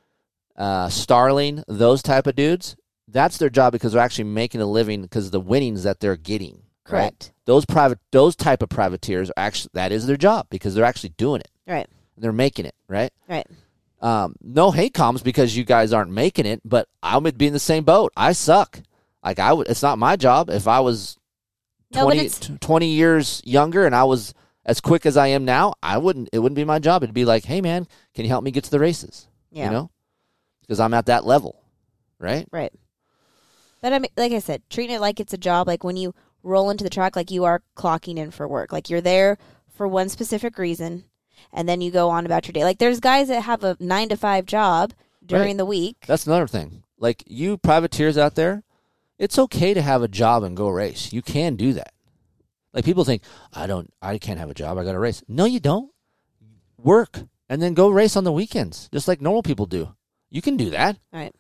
[0.57, 2.77] uh, Starling, those type of dudes.
[3.11, 6.17] That's their job because they're actually making a living because of the winnings that they're
[6.17, 6.63] getting.
[6.89, 7.03] right?
[7.11, 7.33] Correct.
[7.47, 11.11] Those private, those type of privateers are actually that is their job because they're actually
[11.17, 11.51] doing it.
[11.67, 11.87] Right.
[12.19, 13.11] They're making it right.
[13.29, 13.47] Right.
[14.01, 17.53] Um, no hate comms because you guys aren't making it, but I would be in
[17.53, 18.13] the same boat.
[18.17, 18.81] I suck.
[19.25, 19.69] Like I would.
[19.69, 20.51] It's not my job.
[20.51, 21.17] If I was
[21.95, 25.45] No, 20, it's- t- 20 years younger and I was as quick as I am
[25.47, 26.29] now, I wouldn't.
[26.33, 27.03] It wouldn't be my job.
[27.03, 29.27] It'd be like, hey man, can you help me get to the races?
[29.51, 29.65] Yeah.
[29.67, 29.91] You know,
[30.61, 31.63] because I'm at that level,
[32.19, 32.47] right?
[32.53, 32.73] Right.
[33.81, 35.67] But I mean, like I said, treating it like it's a job.
[35.67, 38.73] Like when you roll into the track, like you are clocking in for work.
[38.73, 39.39] Like you're there
[39.69, 41.05] for one specific reason,
[41.53, 42.65] and then you go on about your day.
[42.65, 44.93] Like there's guys that have a nine to five job
[45.25, 45.57] during Right.
[45.59, 45.97] the week.
[46.07, 46.83] That's another thing.
[46.99, 48.65] Like you privateers out there,
[49.19, 51.13] it's okay to have a job and go race.
[51.13, 51.93] You can do that.
[52.73, 55.23] Like people think, I don't I can't have a job, I gotta race.
[55.29, 55.91] No, you don't.
[56.77, 59.95] Work and then go race on the weekends, just like normal people do.
[60.31, 60.99] You can do that.
[61.13, 61.35] Right.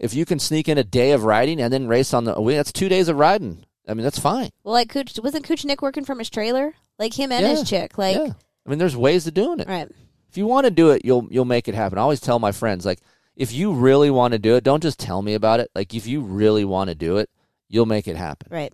[0.00, 2.56] If you can sneak in a day of riding and then race on the week,
[2.56, 3.64] that's two days of riding.
[3.88, 4.50] I mean, that's fine.
[4.64, 6.74] Well, like Cooch wasn't Cooch Nick working from his trailer?
[6.98, 7.50] Like him and Yeah.
[7.50, 7.98] his chick.
[7.98, 8.32] Like yeah.
[8.66, 9.68] I mean, there's ways to doing it.
[9.68, 9.88] right.
[10.28, 11.98] If you want to do it, you'll you'll make it happen.
[11.98, 13.00] I always tell my friends like
[13.36, 15.70] if you really want to do it, don't just tell me about it.
[15.74, 17.30] Like if you really want to do it,
[17.68, 18.48] you'll make it happen.
[18.50, 18.72] Right.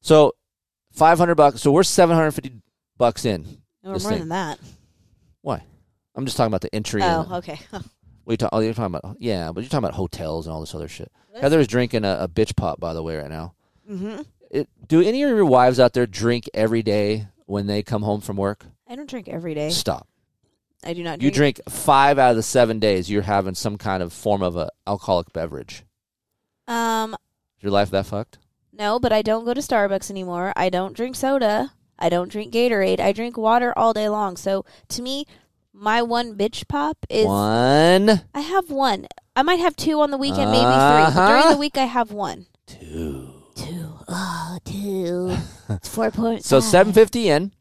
[0.00, 0.32] So,
[0.92, 1.60] 500 bucks.
[1.60, 2.60] So we're 750
[2.96, 3.44] bucks in.
[3.84, 4.20] Or This more thing.
[4.20, 4.58] than that.
[5.42, 5.62] Why?
[6.14, 7.02] I'm just talking about the entry.
[7.02, 7.60] Oh, okay.
[8.30, 10.74] we talk, oh, you're talking about yeah, but you're talking about hotels and all this
[10.74, 11.10] other shit.
[11.38, 13.54] Heather's drinking a, a bitch pop by the way right now.
[13.88, 14.22] mm-hmm.
[14.50, 18.20] It, do any of your wives out there drink every day when they come home
[18.20, 18.66] from work?
[18.88, 19.70] I don't drink every day.
[19.70, 20.08] Stop.
[20.84, 21.22] I do not drink.
[21.22, 23.08] You drink five out of the seven days.
[23.08, 25.84] You're having some kind of form of a alcoholic beverage.
[26.66, 27.14] Um,
[27.58, 28.38] Is your life that fucked?
[28.72, 30.52] no, but I don't go to Starbucks anymore.
[30.56, 31.72] I don't drink soda.
[31.98, 32.98] I don't drink Gatorade.
[32.98, 34.36] I drink water all day long.
[34.36, 35.26] So to me,
[35.80, 39.06] my one bitch pop is One, I have one.
[39.34, 40.66] I might have two on the weekend, maybe three.
[40.66, 41.12] Uh-huh.
[41.14, 42.46] But during the week, I have one.
[42.66, 43.32] two.
[43.54, 43.94] Two.
[44.06, 45.36] Oh, two.
[45.70, 46.48] It's four points.
[46.48, 47.52] So seven fifty in.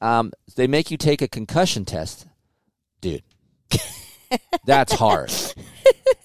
[0.00, 2.26] Um, they make you take a concussion test,
[3.00, 3.22] dude.
[4.64, 5.30] That's hard.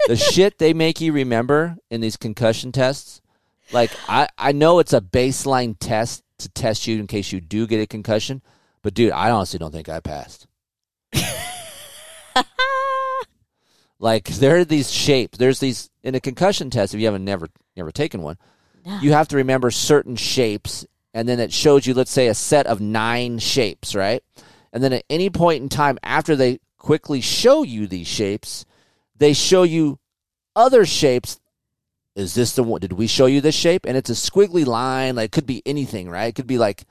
[0.08, 3.22] the shit they make you remember in these concussion tests,
[3.72, 7.66] like I, I know it's a baseline test to test you in case you do
[7.66, 8.42] get a concussion,
[8.82, 10.48] but dude, I honestly don't think I passed.
[14.02, 15.38] Like there are these shapes.
[15.38, 16.94] There's these in a concussion test.
[16.94, 18.38] If you haven't never never taken one,
[19.00, 22.66] you have to remember certain shapes, and then it shows you, let's say, a set
[22.66, 24.24] of nine shapes, right?
[24.74, 28.66] And then at any point in time after they quickly show you these shapes,
[29.16, 30.00] they show you
[30.56, 31.40] other shapes.
[32.16, 32.82] Is this the one?
[32.82, 33.86] Did we show you this shape?
[33.86, 35.16] And it's a squiggly line.
[35.16, 36.26] Like it could be anything, right?
[36.26, 36.86] It could be like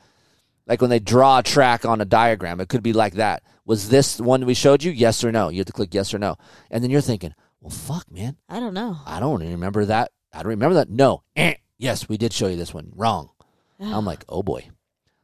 [0.64, 2.60] like when they draw a track on a diagram.
[2.60, 3.42] It could be like that.
[3.70, 4.90] Was this the one we showed you?
[4.90, 5.48] Yes or no.
[5.48, 6.36] You have to click yes or no.
[6.72, 8.36] And then you're thinking, well, fuck, man.
[8.48, 8.96] I don't know.
[9.06, 10.10] I don't remember that.
[10.32, 10.90] I don't remember that.
[10.90, 11.22] No.
[11.36, 11.54] Eh.
[11.78, 12.90] Yes, we did show you this one.
[12.96, 13.30] Wrong.
[13.78, 14.70] I'm like, oh boy.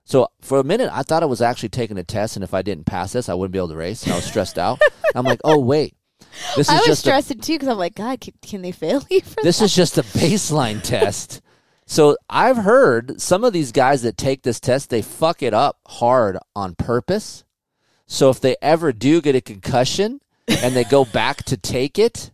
[0.04, 2.62] So for a minute, I thought I was actually taking a test, and if I
[2.62, 4.04] didn't pass this, I wouldn't be able to race.
[4.04, 4.80] And I was stressed out.
[5.16, 5.96] I'm like, oh wait,
[6.54, 8.70] this I is was just a, stressing too because I'm like, God, can, can they
[8.70, 11.42] fail you for this is just a baseline test.
[11.84, 15.80] So I've heard some of these guys that take this test, they fuck it up
[15.84, 17.42] hard on purpose.
[18.06, 22.30] So if they ever do get a concussion and they go back to take it,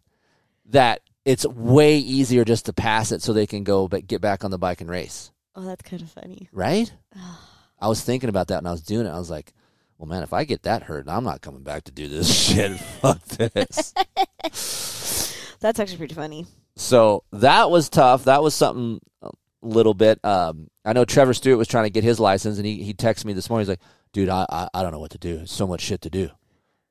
[0.67, 4.45] that it's way easier just to pass it so they can go but get back
[4.45, 5.31] on the bike and race.
[5.55, 6.49] Oh, that's kind of funny.
[6.53, 6.93] Right?
[7.81, 9.11] I was thinking about that when I was doing it.
[9.11, 9.53] I was like,
[9.99, 12.79] well, man, if I get that hurt, I'm not coming back to do this shit.
[12.79, 13.95] Fuck this.
[15.61, 16.47] That's actually pretty funny.
[16.77, 18.25] So that was tough.
[18.25, 19.31] That was something a
[19.63, 20.19] little bit.
[20.25, 23.27] Um, I know Trevor Stewart was trying to get his license, and he, he texted
[23.27, 23.63] me this morning.
[23.63, 23.81] He's like,
[24.13, 25.37] dude, I, I, I don't know what to do.
[25.37, 26.31] There's so much shit to do.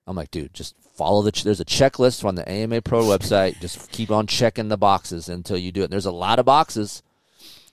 [0.07, 1.31] I'm like, dude, just follow the.
[1.31, 3.59] Ch- there's a checklist on the AMA Pro website.
[3.61, 5.91] Just keep on checking the boxes until you do it.
[5.91, 7.03] There's a lot of boxes.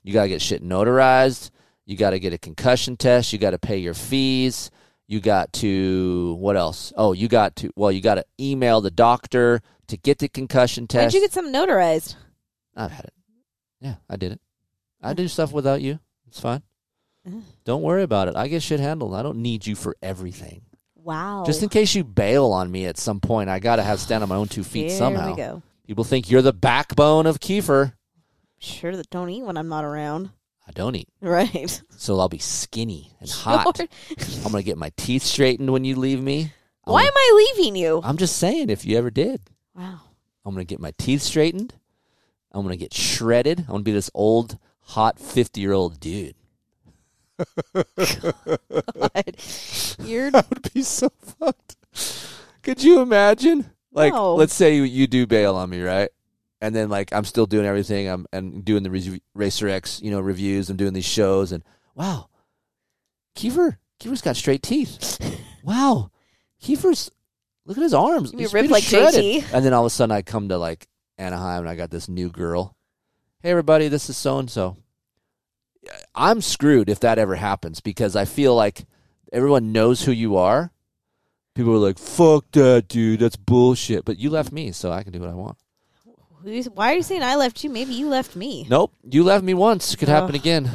[0.03, 1.51] You got to get shit notarized.
[1.87, 3.33] You got to get a concussion test.
[3.33, 4.71] You got to pay your fees.
[5.07, 6.93] You got to what else?
[6.97, 10.87] Oh, you got to well, you got to email the doctor to get the concussion
[10.93, 12.15] Why'd you get something notarized?
[12.77, 13.15] I've had it.
[13.81, 14.41] Yeah, I did it.
[15.03, 15.99] I do stuff without you.
[16.27, 16.63] It's fine.
[17.65, 18.37] Don't worry about it.
[18.37, 19.15] I get shit handled.
[19.15, 20.63] I don't need you for everything.
[20.97, 21.45] Wow.
[21.47, 24.23] Just in case you bail on me at some point, I got to have stand
[24.23, 25.31] on my own two feet Here somehow.
[25.31, 25.63] we go.
[25.87, 27.95] People think you're the backbone of Keefer.
[28.59, 30.31] Sure that don't eat when I'm not around.
[30.67, 31.81] I don't eat, Right.
[31.97, 33.81] so I'll be skinny and hot.
[34.45, 36.53] I'm gonna get my teeth straightened when you leave me.
[36.87, 38.03] I'm Why am I leaving you?
[38.05, 39.41] I'm just saying, if you ever did,
[39.75, 40.01] Wow.
[40.45, 41.73] I'm gonna get my teeth straightened.
[42.53, 43.61] I'm gonna get shredded.
[43.61, 46.35] I'm gonna be this old, hot, fifty year old dude.
[47.75, 49.35] God.
[50.05, 51.77] You're That would be so fucked.
[52.63, 53.71] Could you imagine?
[53.93, 54.35] Like, No.
[54.35, 56.11] let's say you, you do bail on me, right?
[56.61, 58.09] And then like I'm still doing everything.
[58.09, 60.69] I'm and doing the Res- Racer X, you know, reviews.
[60.71, 61.63] I'm doing these shows, and
[61.95, 62.31] wow,
[63.37, 65.21] Keefer, Keefer's got straight teeth.
[65.63, 66.11] wow,
[66.61, 67.13] Keefer's
[67.65, 68.33] look at his arms.
[68.33, 68.83] You He's ripped like.
[68.83, 69.53] JT.
[69.53, 72.09] And then all of a sudden I come to like Anaheim and I got this
[72.09, 72.75] new girl.
[73.41, 74.77] Hey everybody, this is so and so.
[76.15, 78.85] I'm screwed if that ever happens because I feel like
[79.33, 80.73] everyone knows who you are.
[81.55, 83.21] People are like, "Fuck that, dude.
[83.21, 85.57] That's bullshit." But you left me, so I can do what I want.
[86.75, 87.71] Why are you saying I left you?
[87.71, 88.67] Maybe you left me.
[88.71, 89.95] Nope, you left me once.
[89.97, 90.35] Could happen Ugh.
[90.37, 90.71] again.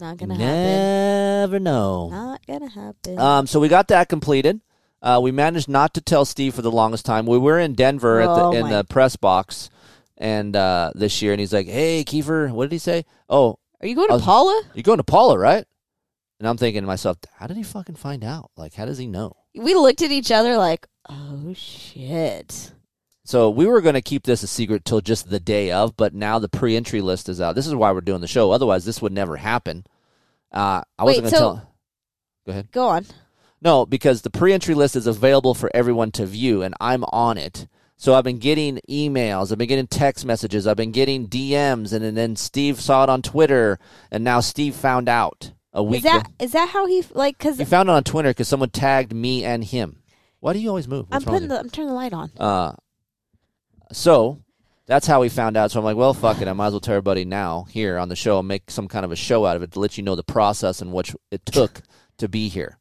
[0.00, 0.46] Not gonna happen.
[0.46, 2.08] Never know.
[2.10, 3.18] Not gonna happen.
[3.18, 4.60] Um, so we got that completed.
[5.02, 7.26] Uh, we managed not to tell Steve for the longest time.
[7.26, 9.70] We were in Denver at Oh, the in my- the press box,
[10.16, 13.04] and uh, this year, and he's like, "Hey, Keefer, what did he say?
[13.28, 14.62] Oh, are you going to was- Pala?
[14.74, 15.64] you going to Pala, right?"
[16.40, 18.50] And I'm thinking to myself, "How did he fucking find out?
[18.56, 22.72] Like, how does he know?" We looked at each other like, oh shit.
[23.24, 26.14] So we were going to keep this a secret till just the day of, but
[26.14, 27.54] now the pre-entry list is out.
[27.54, 28.52] This is why we're doing the show.
[28.52, 29.84] Otherwise, this would never happen.
[30.52, 31.74] Uh, I wasn't going to so- tell.
[32.46, 32.72] Go ahead.
[32.72, 33.06] Go on.
[33.60, 37.66] No, because the pre-entry list is available for everyone to view, and I'm on it.
[38.00, 42.04] So I've been getting emails, I've been getting text messages, I've been getting DMs, and,
[42.04, 43.80] and then Steve saw it on Twitter,
[44.12, 45.98] and now Steve found out a week.
[45.98, 47.36] Is that is that how he like?
[47.36, 50.00] Because he found it on Twitter because someone tagged me and him.
[50.38, 51.06] Why do you always move?
[51.10, 52.30] I'm putting the I'm turning the light on.
[52.38, 52.76] Uh,
[53.90, 54.42] so
[54.86, 55.72] that's how we found out.
[55.72, 56.46] So I'm like, well, fuck it.
[56.46, 59.04] I might as well tell everybody now here on the show and make some kind
[59.04, 61.44] of a show out of it to let you know the process and what it
[61.44, 61.82] took
[62.18, 62.78] to be here.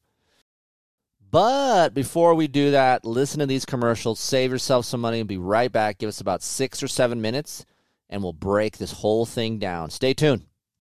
[1.38, 5.38] But before we do that, listen to these commercials, save yourself some money, and be
[5.38, 6.00] right back.
[6.00, 7.64] Give us about six or seven minutes,
[8.10, 9.92] and we'll break this whole thing down.
[9.92, 10.46] Stay tuned.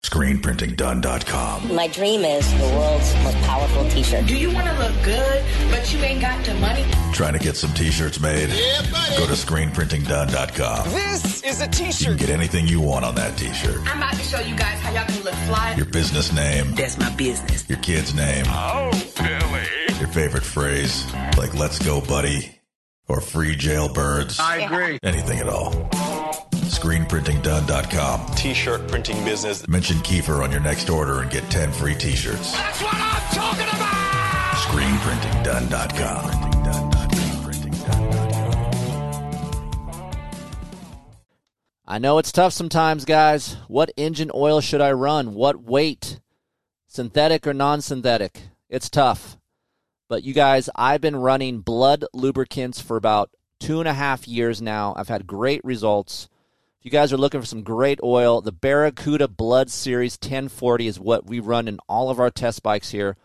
[0.04, 1.72] ScreenPrintingDone.com.
[1.76, 4.26] My dream is the world's most powerful t-shirt.
[4.26, 6.84] Do you want to look good, but you ain't got the money?
[7.12, 8.48] Trying to get some t-shirts made?
[8.48, 10.88] Go to ScreenPrintingDone.com.
[10.90, 12.18] This is a You can t-shirt.
[12.18, 13.78] get anything you want on that t-shirt.
[13.86, 15.74] I'm about to show you guys how y'all can look fly.
[15.76, 17.68] Your business name, That's my business.
[17.68, 19.68] your kid's name, Oh, Billy.
[20.02, 21.06] Your favorite phrase,
[21.38, 22.58] like let's go buddy,
[23.06, 24.98] or free jailbirds, I agree.
[25.04, 25.70] anything at all.
[26.72, 28.34] ScreenPrintingDone.com.
[28.34, 29.68] T-shirt printing business.
[29.68, 32.50] Mention Keefer on your next order and get 10 free t-shirts.
[32.50, 33.92] That's what I'm talking about.
[34.64, 36.48] ScreenPrintingDone.com.
[41.86, 43.56] I know it's tough sometimes, guys.
[43.68, 45.34] What engine oil should I run?
[45.34, 46.18] What weight?
[46.88, 48.48] Synthetic or non synthetic?
[48.68, 49.38] It's tough.
[50.12, 54.60] But you guys, I've been running Blud Lubricants for about two and a half years
[54.60, 54.92] now.
[54.94, 56.28] I've had great results.
[56.78, 61.00] If you guys are looking for some great oil, the Barracuda Blud Series 1040 is
[61.00, 63.16] what we run in all of our test bikes here.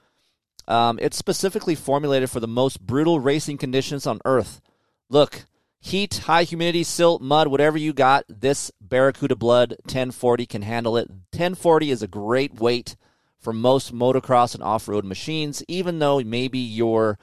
[0.66, 4.62] Um, it's specifically formulated for the most brutal racing conditions on Earth.
[5.10, 5.44] Look,
[5.82, 11.10] heat, high humidity, silt, mud, whatever you got, this Barracuda Blud 1040 can handle it.
[11.10, 12.96] 1040 is a great weight
[13.48, 17.18] for most motocross and off road machines, even though maybe your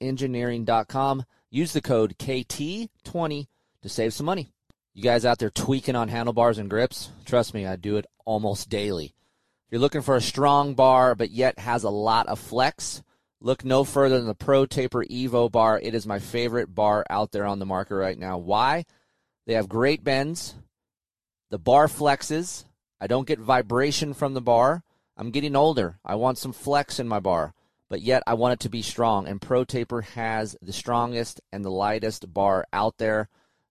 [0.00, 1.24] engineering.com.
[1.50, 3.46] Use the code KT20
[3.82, 4.52] to save some money.
[4.94, 7.10] You guys out there tweaking on handlebars and grips?
[7.24, 9.06] Trust me, I do it almost daily.
[9.06, 13.02] If you're looking for a strong bar but yet has a lot of flex,
[13.40, 15.78] look no further than the Pro Taper Evo bar.
[15.80, 18.38] It is my favorite bar out there on the market right now.
[18.38, 18.84] Why?
[19.46, 20.54] They have great bends.
[21.50, 22.64] The bar flexes.
[23.00, 24.82] I don't get vibration from the bar.
[25.16, 25.98] I'm getting older.
[26.04, 27.54] I want some flex in my bar,
[27.90, 29.26] but yet I want it to be strong.
[29.26, 33.28] And Pro Taper has the strongest and the lightest bar out there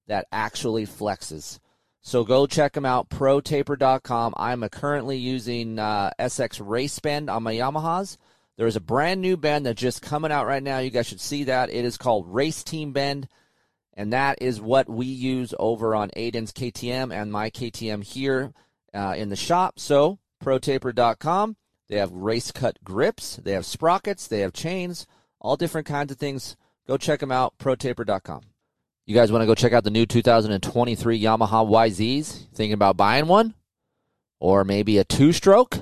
[0.07, 1.59] that actually flexes.
[2.01, 4.33] So go check them out, protaper.com.
[4.37, 8.17] I'm currently using uh, SX Race Bend on my Yamahas.
[8.57, 10.79] There is a brand new bend that's just coming out right now.
[10.79, 11.69] You guys should see that.
[11.69, 13.29] It is called Race Team Bend,
[13.93, 18.51] and that is what we use over on Aiden's KTM and my KTM here
[18.93, 19.79] uh, in the shop.
[19.79, 21.55] So protaper.com.
[21.89, 25.07] They have race cut grips, they have sprockets, they have chains,
[25.39, 26.55] all different kinds of things.
[26.87, 28.41] Go check them out, protaper.com.
[29.05, 32.47] You guys want to go check out the new 2023 Yamaha YZs?
[32.53, 33.55] Thinking about buying one?
[34.39, 35.79] Or maybe a two stroke?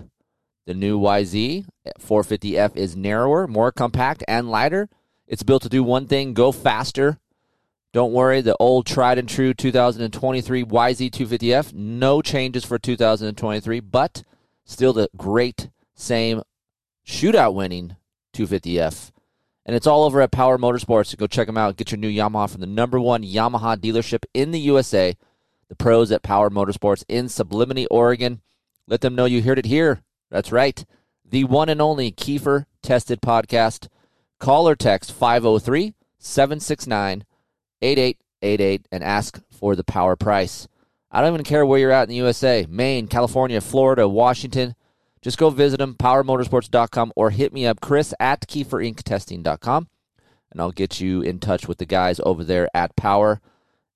[0.66, 1.66] The new YZ
[2.00, 4.90] 450F is narrower, more compact, and lighter.
[5.28, 7.20] It's built to do one thing go faster.
[7.94, 14.24] Don't worry, the old tried and true 2023 YZ 250F, no changes for 2023, but
[14.66, 16.44] still the great same
[17.06, 17.98] shootout winning
[18.34, 19.12] 250F.
[19.66, 21.18] And it's all over at Power Motorsports.
[21.18, 21.76] Go check them out.
[21.76, 25.18] Get your new Yamaha from the number one Yamaha dealership in the USA,
[25.68, 28.42] the pros at Power Motorsports in Sublimity, Oregon.
[28.88, 30.02] Let them know you heard it here.
[30.32, 30.86] That's right.
[31.26, 33.90] The one and only Keefer Tested Podcast.
[34.40, 37.26] Call or text 503 769
[37.82, 40.68] 8888 and ask for the power price.
[41.12, 44.76] I don't even care where you're at in the USA Maine, California, Florida, Washington.
[45.28, 49.90] Just go visit them, powermotorsports.com, or hit me up, Kris at KeeferIncTesting.com,
[50.50, 53.42] and I'll get you in touch with the guys over there at Power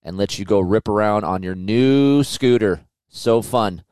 [0.04, 2.82] and let you go rip around on your new scooter.
[3.08, 3.86] So fun.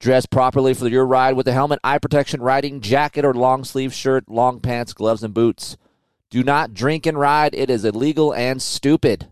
[0.00, 3.94] Dress properly for your ride with a helmet, eye protection, riding jacket, or long sleeve
[3.94, 5.76] shirt, long pants, gloves, and boots.
[6.30, 7.54] Do not drink and ride.
[7.54, 9.28] It is illegal and stupid.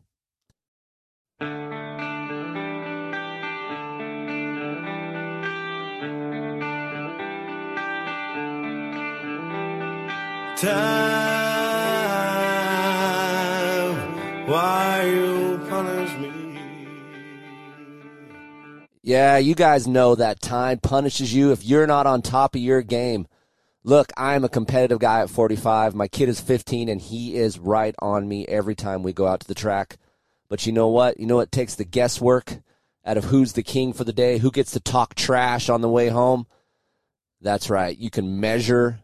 [10.60, 10.76] Time,
[14.46, 16.58] why you punish me?
[19.02, 22.82] Yeah, you guys know that time punishes you if you're not on top of your
[22.82, 23.26] game.
[23.84, 25.94] Look, I'm a competitive guy at 45.
[25.94, 29.40] My kid is 15, and he is right on me every time we go out
[29.40, 29.96] to the track.
[30.50, 31.18] But you know what?
[31.18, 32.58] You know what takes the guesswork
[33.06, 35.88] out of who's the king for the day, who gets to talk trash on the
[35.88, 36.46] way home?
[37.40, 37.96] That's right.
[37.96, 39.00] You can measure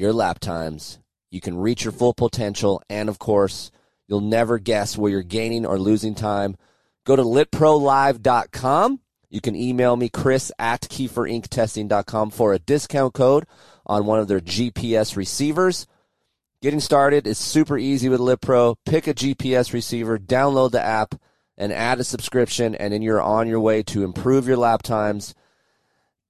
[0.00, 0.98] your lap times.
[1.30, 2.82] You can reach your full potential.
[2.88, 3.70] And of course,
[4.08, 6.56] you'll never guess where you're gaining or losing time.
[7.04, 9.00] Go to litprolive.com.
[9.28, 13.46] You can email me, Kris at KeeferIncTesting.com for a discount code
[13.86, 15.86] on one of their GPS receivers.
[16.60, 18.76] Getting started is super easy with LitPro.
[18.84, 21.14] Pick a GPS receiver, download the app,
[21.56, 25.34] and add a subscription, and then you're on your way to improve your lap times.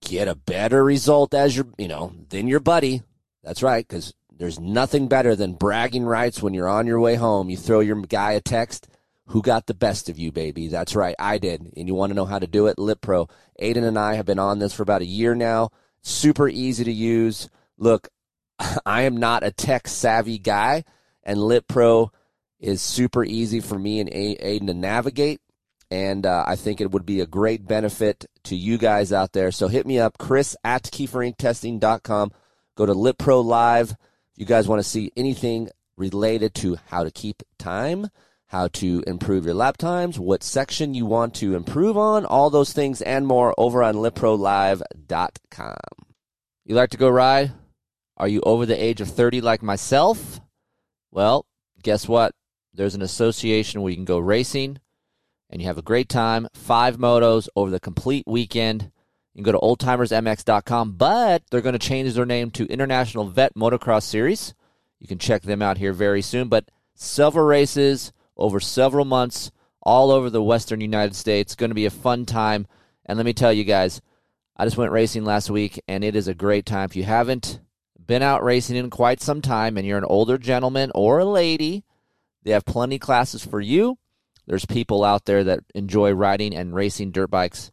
[0.02, 3.02] Get a better result as your, you know, than your buddy.
[3.42, 7.50] That's right, because there's nothing better than bragging rights when you're on your way home.
[7.50, 8.88] You throw your guy a text.
[9.26, 10.68] Who got the best of you, baby?
[10.68, 11.72] That's right, I did.
[11.76, 12.78] And you want to know how to do it?
[12.78, 13.30] LitPro.
[13.60, 15.70] Aiden and I have been on this for about a year now.
[16.02, 17.48] Super easy to use.
[17.78, 18.08] Look,
[18.86, 20.84] I am not a tech savvy guy,
[21.22, 22.10] and LitPro
[22.58, 25.40] is super easy for me and Aiden to navigate.
[25.90, 29.50] And uh, I think it would be a great benefit to you guys out there.
[29.50, 32.32] So hit me up, Kris at KeeferIncTesting.com.
[32.80, 33.90] Go to LitPro Live.
[33.90, 35.68] If you guys want to see anything
[35.98, 38.08] related to how to keep time,
[38.46, 42.72] how to improve your lap times, what section you want to improve on, all those
[42.72, 45.76] things and more over on LitProLive.com.
[46.64, 47.52] You like to go ride?
[48.16, 50.40] Are you over the age of 30 like myself?
[51.10, 51.44] Well,
[51.82, 52.32] guess what?
[52.72, 54.78] There's an association where you can go racing
[55.50, 56.48] and you have a great time.
[56.54, 58.90] Five motos over the complete weekend.
[59.34, 63.54] You can go to oldtimersmx.com, but they're going to change their name to International Vet
[63.54, 64.54] Motocross Series.
[64.98, 66.48] You can check them out here very soon.
[66.48, 69.50] But several races over several months
[69.82, 71.54] all over the western United States.
[71.54, 72.66] Going to be a fun time.
[73.06, 74.00] And let me tell you guys,
[74.56, 76.84] I just went racing last week, and it is a great time.
[76.84, 77.60] If you haven't
[78.04, 81.84] been out racing in quite some time and you're an older gentleman or a lady,
[82.42, 83.96] they have plenty classes for you.
[84.46, 87.70] There's people out there that enjoy riding and racing dirt bikes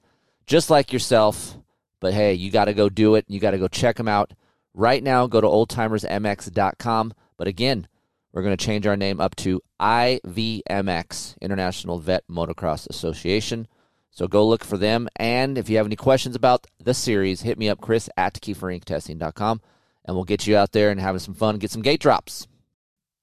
[0.47, 1.57] just like yourself.
[1.99, 3.25] But hey, you got to go do it.
[3.27, 4.33] You got to go check them out.
[4.73, 7.13] Right now, go to oldtimersmx.com.
[7.37, 7.87] But again,
[8.31, 13.67] we're going to change our name up to IVMX, International Vet Motocross Association.
[14.11, 15.07] So go look for them.
[15.15, 19.61] And if you have any questions about the series, hit me up, Kris at KeeferIncTesting.com,
[20.05, 22.47] and we'll get you out there and having some fun, get some gate drops.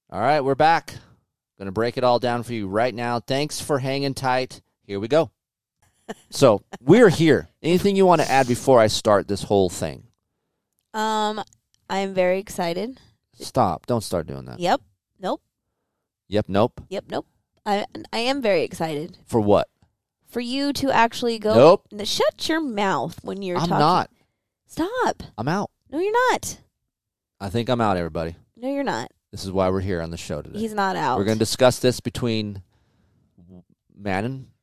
[0.09, 0.95] All right, we're back.
[1.57, 3.19] Going to break it all down for you right now.
[3.19, 4.61] Thanks for hanging tight.
[4.85, 5.31] Here we go.
[6.29, 7.49] So we're here.
[7.61, 10.03] Anything you want to add before I start this whole thing?
[10.93, 11.41] Um,
[11.89, 12.99] I'm very excited.
[13.33, 13.85] Stop.
[13.85, 14.59] Don't start doing that.
[14.59, 14.81] Yep.
[15.19, 15.41] Nope.
[16.27, 16.45] Yep.
[16.47, 16.81] Nope.
[16.89, 17.05] Yep.
[17.09, 17.27] Nope.
[17.65, 19.67] I I am very excited For what?
[20.27, 21.55] for you to actually go.
[21.55, 21.87] Nope.
[22.05, 23.79] Shut your mouth when you're I'm talking.
[23.79, 24.09] not.
[24.67, 25.23] Stop.
[25.37, 25.71] I'm out.
[25.89, 26.57] No, you're not.
[27.39, 28.35] I think I'm out, everybody.
[28.57, 29.11] No, you're not.
[29.31, 30.59] This is why we're here on the show today.
[30.59, 31.17] He's not out.
[31.17, 32.61] We're going to discuss this between
[33.95, 34.54] man and oh,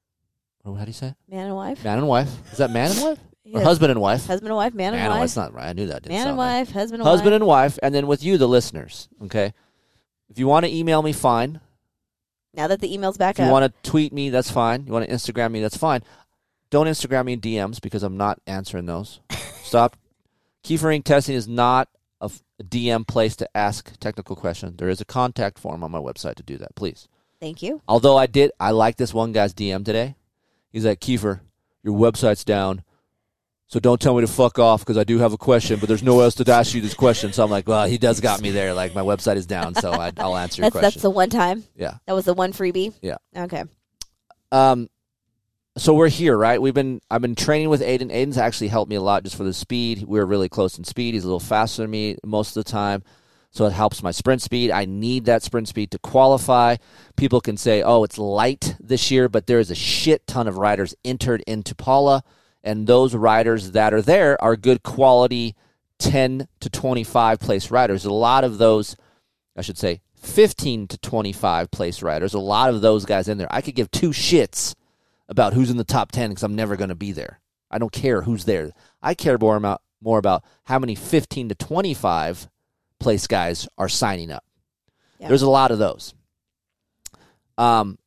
[0.65, 1.15] how do you say it?
[1.29, 1.83] man and wife.
[1.85, 2.29] Man and wife.
[2.53, 3.19] Is that man and wife
[3.55, 4.27] or husband and wife?
[4.27, 4.75] Husband and wife.
[4.75, 5.21] Man, man and wife.
[5.21, 5.69] That's not right.
[5.69, 6.03] I knew that.
[6.03, 6.59] Didn't man and sound right.
[6.61, 6.71] wife.
[6.73, 7.37] Husband and Husband wife.
[7.41, 9.09] and wife, and then with you, the listeners.
[9.25, 9.53] Okay.
[10.29, 11.61] If you want to email me, fine.
[12.55, 13.53] now that the email's back If you up.
[13.53, 14.87] want to tweet me, that's fine.
[14.87, 16.03] You want to Instagram me, that's fine.
[16.71, 19.21] Don't Instagram me in DMs because I'm not answering those.
[19.63, 19.97] Stop.
[20.65, 21.89] Keefer Inc testing is not
[22.21, 24.77] a, f- a DM place to ask technical questions.
[24.79, 27.09] There is a contact form on my website to do that, please.
[27.41, 27.83] Thank you.
[27.89, 30.15] Although I did, I like this one guy's DM today.
[30.73, 31.41] He's like, Keefer,
[31.83, 32.83] your website's down.
[33.67, 36.03] So don't tell me to fuck off because I do have a question, but there's
[36.03, 37.33] no else to ask you this question.
[37.33, 38.75] So I'm like, well, he does got me there.
[38.75, 40.91] Like my website is down, so I, I'll answer your That's question.
[40.91, 41.65] that's the one time.
[41.75, 41.95] yeah.
[42.07, 42.93] That was the one freebie.
[43.01, 43.17] Yeah.
[43.35, 43.65] Okay.
[44.51, 44.91] Um,
[45.79, 46.61] so we're here, right?
[46.61, 48.13] We've been I've been training with Aiden.
[48.13, 50.05] Aiden's actually helped me a lot just for the speed.
[50.07, 51.15] We are really close in speed.
[51.15, 53.03] He's a little faster than me most of the time,
[53.53, 54.71] so it helps my sprint speed.
[54.71, 56.77] I need that sprint speed to qualify.
[57.17, 60.59] People can say, "Oh, it's light this year," but there is a shit ton of
[60.59, 62.25] riders entered into Pala,
[62.65, 65.55] and those riders that are there are good quality,
[65.99, 68.05] ten to twenty-five place riders.
[68.05, 68.97] A lot of those,
[69.57, 72.33] I should say, 15 to 25 place riders.
[72.33, 73.49] A lot of those guys in there.
[73.51, 74.75] I could give two shits
[75.29, 77.41] about who's in the top 10 because I'm never going to be there.
[77.71, 78.71] I don't care who's there.
[79.03, 82.49] I care more about, more about how many 15 to 25
[83.03, 84.45] place guys are signing up.
[85.19, 85.29] Yeah.
[85.29, 86.15] There's a lot of those.
[87.59, 87.99] Um,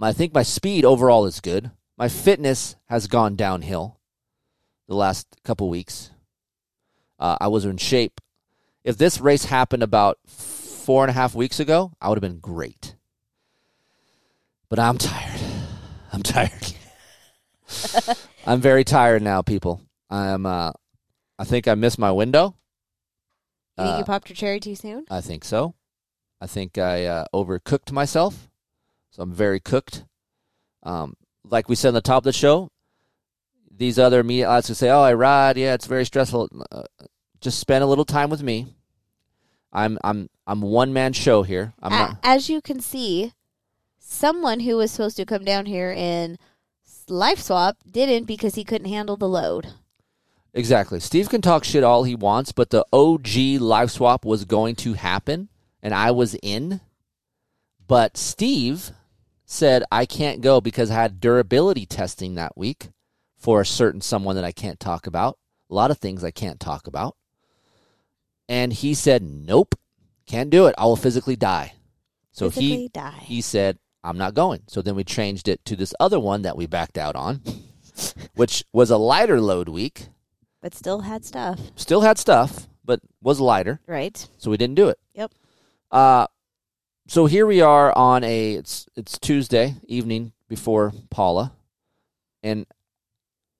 [0.00, 1.70] I think my speed overall is good.
[1.96, 3.98] My fitness has gone downhill
[4.86, 6.10] the last couple weeks.
[7.18, 8.20] Uh, I was in shape.
[8.84, 12.38] If this race happened about four and a half weeks ago, I would have been
[12.38, 12.94] great.
[14.68, 15.40] But I'm tired.
[16.12, 16.74] I'm tired.
[18.46, 19.82] I'm very tired now, people.
[20.08, 20.46] I'm.
[20.46, 20.72] Uh,
[21.38, 22.56] I think I missed my window.
[23.78, 25.04] You think Uh, you popped your cherry too soon?
[25.10, 25.74] I think so.
[26.40, 28.48] I think I uh, overcooked myself,
[29.10, 30.04] so I'm very cooked.
[30.82, 31.14] Um,
[31.44, 32.70] like we said on the top of the show,
[33.70, 36.82] these other media outlets who say, "Oh, I ride, yeah, it's very stressful." Uh,
[37.40, 38.66] just spend a little time with me.
[39.72, 41.74] I'm I'm I'm one man show here.
[41.82, 42.16] I'm A- not.
[42.22, 43.32] As you can see,
[43.98, 46.38] someone who was supposed to come down here and
[47.08, 49.68] life swap didn't because he couldn't handle the load.
[50.54, 51.00] Exactly.
[51.00, 54.94] Steve can talk shit all he wants, but the OG live swap was going to
[54.94, 55.48] happen,
[55.82, 56.80] and I was in.
[57.86, 58.92] But Steve
[59.44, 62.88] said I can't go because I had durability testing that week
[63.36, 65.38] for a certain someone that I can't talk about.
[65.70, 67.16] A lot of things I can't talk about.
[68.48, 69.74] And he said, Nope,
[70.26, 70.74] can't do it.
[70.78, 71.74] I will physically die.
[72.32, 73.18] So Physically he die.
[73.22, 74.62] he said, I'm not going.
[74.68, 77.42] So then we changed it to this other one that we backed out on,
[78.34, 80.08] which was a lighter load week.
[80.60, 84.28] But still had stuff, Still had stuff, but was lighter, right?
[84.38, 84.98] so we didn't do it.
[85.14, 85.32] Yep.
[85.90, 86.26] Uh
[87.06, 91.52] so here we are on a it's it's Tuesday evening before Pala,
[92.42, 92.66] and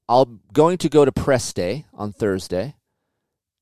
[0.09, 2.74] I'm going to go to press day on Thursday,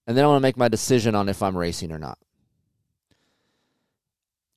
[0.07, 2.19] and then I want to make my decision on if I'm racing or not.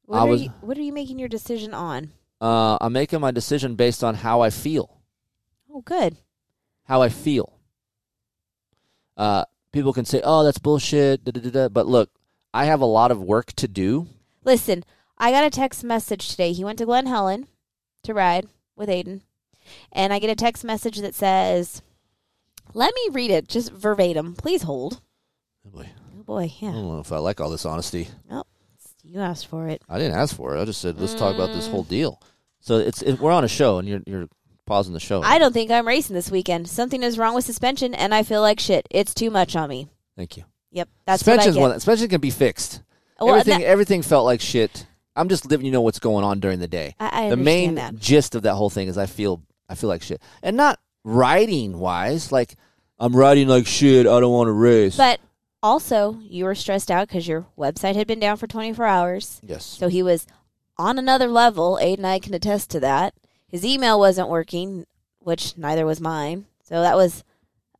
[0.06, 2.12] What, I are was- you, what are you making your decision on?
[2.42, 5.02] Uh, I'm making my decision based on how I feel.
[5.72, 6.16] Oh, good.
[6.86, 7.59] how I feel.
[9.20, 12.10] Uh, people can say, "Oh, that's bullshit," da, da, da, but look,
[12.54, 14.08] I have a lot of work to do.
[14.44, 14.84] Listen,
[15.18, 16.54] I got a text message today.
[16.54, 17.48] He went to Glen Helen
[18.04, 19.22] to ride with Aiden.
[19.92, 21.82] And I get a text message that says,
[22.74, 24.36] let me read it just verbatim.
[24.36, 25.02] Please hold.
[25.66, 26.52] Oh boy, Oh, boy.
[26.60, 26.70] Yeah.
[26.70, 28.08] I don't know if I like all this honesty.
[28.32, 28.44] Oh,
[29.04, 29.82] you asked for it.
[29.90, 30.62] I didn't ask for it.
[30.62, 32.22] I just said, "Let's talk about this whole deal."
[32.62, 34.30] So it's it, we're on a show, and you're you're
[34.70, 35.22] pausing the show.
[35.22, 36.70] I don't think I'm racing this weekend.
[36.70, 38.88] Something is wrong with suspension, and I feel like shit.
[38.90, 39.88] It's too much on me.
[40.16, 40.46] Thank you.
[40.72, 40.88] Yep.
[41.06, 41.80] That's Suspension's what I one.
[41.80, 42.82] Suspension can be fixed.
[43.20, 44.86] Well, everything that- everything felt like shit.
[45.16, 46.96] I'm just letting you know what's going on during the day.
[47.00, 47.96] I, I the main that.
[47.98, 51.80] gist of that whole thing is I feel I feel like shit, and not riding
[51.80, 52.32] wise.
[52.32, 52.56] Like
[53.00, 54.06] I'm riding like shit.
[54.08, 54.96] I don't want to race.
[54.96, 55.20] But
[55.62, 59.42] also, you were stressed out because your website had been down for 24 hours.
[59.44, 60.26] yes, So he was
[60.78, 61.78] on another level.
[61.82, 63.14] Aid and I can attest to that.
[63.50, 64.86] His email wasn't working,
[65.20, 66.46] which neither was mine.
[66.64, 67.24] So that was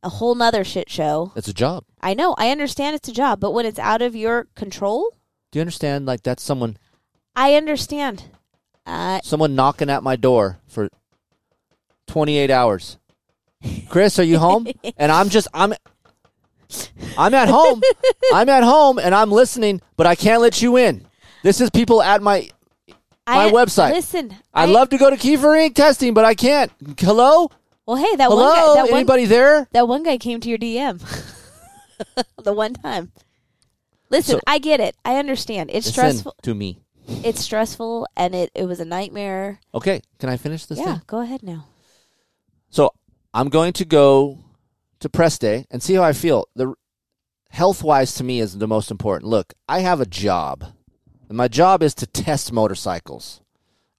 [0.02, 1.32] a whole nother shit show.
[1.36, 1.84] it's a job.
[2.00, 5.14] I know, I understand it's a job, but when it's out of your control,
[5.52, 6.06] Do you understand?
[6.06, 6.76] Like that's someone
[7.36, 8.24] I understand.
[8.86, 10.88] Uh, someone knocking at my door for
[12.08, 12.98] 28 hours.
[13.88, 14.66] Kris, are you home?
[14.96, 15.74] and I'm just I'm
[17.18, 17.82] I'm at home.
[18.32, 21.06] I'm at home and I'm listening, but I can't let you in.
[21.42, 22.50] This is people at my
[23.36, 23.92] my I- website.
[23.92, 25.74] Listen, I'd I- love to go to Keefer Inc.
[25.74, 26.70] testing, but I can't.
[26.98, 27.50] Hello?
[27.86, 28.44] Well, hey, that Hello?
[28.44, 28.74] one guy.
[28.74, 29.68] That one, Anybody there?
[29.72, 31.00] that one guy came to your DM
[32.42, 33.12] the one time.
[34.10, 34.96] Listen, So- I get it.
[35.04, 35.70] I understand.
[35.70, 36.34] It's Listen stressful.
[36.42, 36.80] to me.
[37.24, 39.58] It's stressful, and it it was a nightmare.
[39.74, 41.02] Okay, can I finish this yeah, thing?
[41.08, 41.66] go ahead now.
[42.70, 42.92] So
[43.34, 44.38] I'm going to go
[45.00, 46.46] to press day and see how I feel.
[46.54, 46.72] The
[47.50, 49.28] health wise to me is the most important.
[49.28, 50.64] Look, I have a job,
[51.30, 53.40] and my job is to test motorcycles.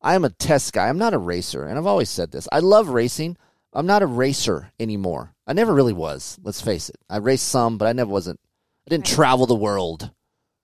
[0.01, 0.89] I am a test guy.
[0.89, 2.45] I'm not a racer, and I've always said this.
[2.51, 3.38] I love racing.
[3.71, 5.34] I'm not a racer anymore.
[5.47, 6.38] I never really was.
[6.43, 6.97] Let's face it.
[7.09, 8.41] I raced some, but I never wasn't.
[8.86, 10.11] I didn't travel the world,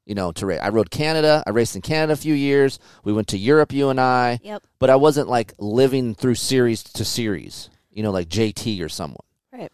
[0.05, 0.59] you know, to race.
[0.61, 1.41] I rode Canada.
[1.47, 2.79] I raced in Canada a few years.
[3.05, 4.41] We went to Europe, you and I.
[4.43, 4.63] Yep.
[4.77, 9.25] But I wasn't like living through series to series, you know, like JT or someone.
[9.53, 9.71] Right.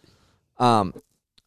[0.60, 0.94] Um,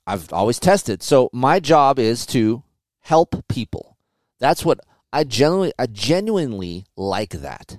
[0.09, 1.05] I've always tested.
[1.05, 2.65] So my job is to
[2.99, 3.97] help people.
[4.41, 4.81] That's what
[5.17, 7.79] I genuinely, I genuinely like that.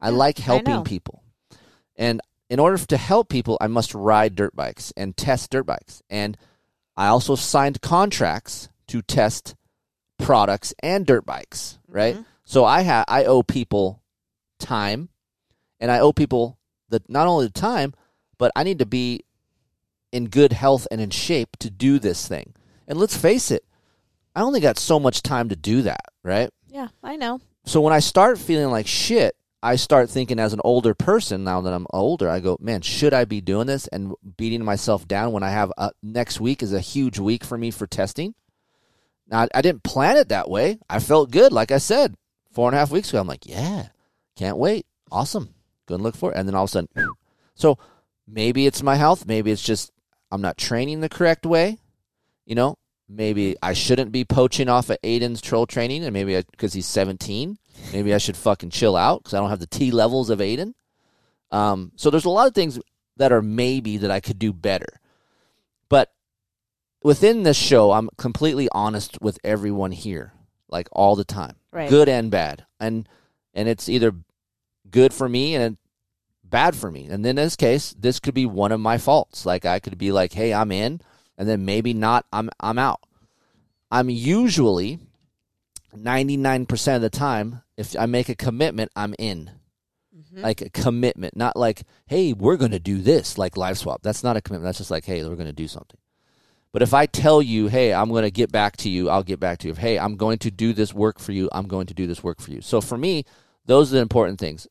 [0.00, 0.82] I Yeah, like helping know.
[0.82, 1.22] people.
[1.94, 6.02] And in order to help people, I must ride dirt bikes and test dirt bikes.
[6.08, 6.38] And
[6.96, 9.56] I also signed contracts to test
[10.18, 12.14] products and dirt bikes, right?
[12.14, 12.22] Mm-hmm.
[12.44, 14.02] So I ha- I owe people
[14.58, 15.10] time
[15.80, 16.58] and I owe people
[16.88, 17.92] the not only the time,
[18.38, 19.24] but I need to be
[20.12, 22.54] in good health and in shape to do this thing.
[22.88, 23.64] And let's face it,
[24.34, 26.50] I only got so much time to do that, right?
[26.68, 27.40] Yeah, I know.
[27.64, 31.60] So when I start feeling like shit, I start thinking as an older person now
[31.60, 35.32] that I'm older, I go, man, should I be doing this and beating myself down
[35.32, 38.34] when I have a, next week is a huge week for me for testing?
[39.28, 40.78] Now, I, I didn't plan it that way.
[40.90, 42.16] I felt good, like I said,
[42.50, 43.20] four and a half weeks ago.
[43.20, 43.88] I'm like, yeah,
[44.36, 44.84] can't wait.
[45.12, 45.54] Awesome.
[45.86, 46.36] Go and look for it.
[46.36, 46.88] And then all of a sudden,
[47.54, 47.78] so
[48.26, 49.26] maybe it's my health.
[49.26, 49.92] Maybe it's just
[50.32, 51.78] I'm not training the correct way.
[52.46, 52.78] You know,
[53.14, 57.58] maybe I shouldn't be poaching off of Aiden's troll training, and maybe because he's 17,
[57.92, 60.74] maybe I should fucking chill out because I don't have the T levels of Aiden.
[61.50, 62.78] Um, so there's a lot of things
[63.18, 65.00] that are maybe that I could do better,
[65.88, 66.12] but
[67.02, 70.32] within this show, I'm completely honest with everyone here,
[70.68, 71.90] like all the time, Right.
[71.90, 73.08] good and bad, and
[73.54, 74.14] and it's either
[74.90, 75.76] good for me and
[76.44, 77.06] bad for me.
[77.10, 79.44] And then in this case, this could be one of my faults.
[79.44, 81.00] Like I could be like, "Hey, I'm in,"
[81.42, 82.24] and then maybe not.
[82.32, 83.00] I'm I'm out.
[83.90, 85.00] I'm usually
[85.92, 89.50] 99% of the time if I make a commitment, I'm in.
[90.16, 90.40] Mm-hmm.
[90.40, 94.02] Like a commitment, not like, "Hey, we're going to do this," like live swap.
[94.02, 94.68] That's not a commitment.
[94.68, 95.98] That's just like, "Hey, we're going to do something."
[96.70, 99.40] But if I tell you, "Hey, I'm going to get back to you," I'll get
[99.40, 99.72] back to you.
[99.72, 102.22] If, "Hey, I'm going to do this work for you," I'm going to do this
[102.22, 102.60] work for you.
[102.60, 103.24] So for me,
[103.66, 104.68] those are the important things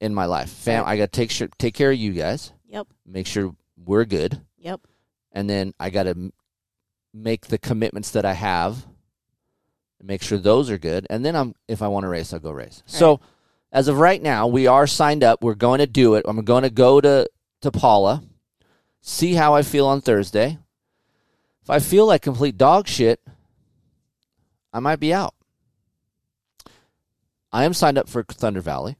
[0.00, 0.50] in my life.
[0.50, 2.52] Fam, I got to take sure, take care of you guys.
[2.68, 2.86] Yep.
[3.04, 4.80] Make sure we're good, Yep.
[5.34, 6.32] And then I got to
[7.12, 8.86] make the commitments that I have.
[10.02, 12.50] Make sure those are good, and then I'm if I want to race, I'll go
[12.50, 12.82] race.
[12.84, 13.20] So,
[13.72, 15.42] as of right now, we are signed up.
[15.42, 16.26] We're going to do it.
[16.28, 17.26] I'm going to go to
[17.62, 18.22] to Pala,
[19.00, 20.58] see how I feel on Thursday.
[21.62, 23.18] If I feel like complete dog shit,
[24.74, 25.34] I might be out.
[27.50, 28.96] I am signed up for Thunder Valley.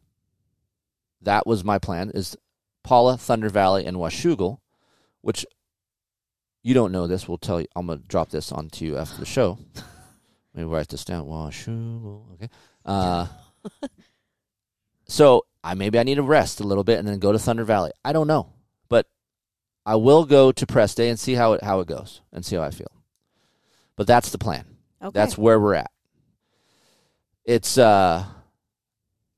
[1.20, 2.36] That was my plan is
[2.82, 4.60] Pala, Thunder Valley, and Washougal,
[5.20, 5.44] which
[6.64, 7.28] you don't know this.
[7.28, 7.68] We'll tell you.
[7.76, 9.58] I'm going to drop this onto you after the show.
[9.74, 9.84] Let
[10.54, 11.26] me write this down.
[11.26, 12.32] Washougal.
[12.32, 12.48] Okay.
[12.84, 13.26] Uh,
[15.06, 17.64] so I maybe I need to rest a little bit and then go to Thunder
[17.64, 17.92] Valley.
[18.04, 18.48] I don't know,
[18.88, 19.06] but
[19.84, 22.56] I will go to press day and see how it how it goes and see
[22.56, 22.90] how I feel.
[23.96, 24.64] But that's the plan.
[25.02, 25.12] Okay.
[25.12, 25.90] That's where we're at.
[27.44, 28.24] It's uh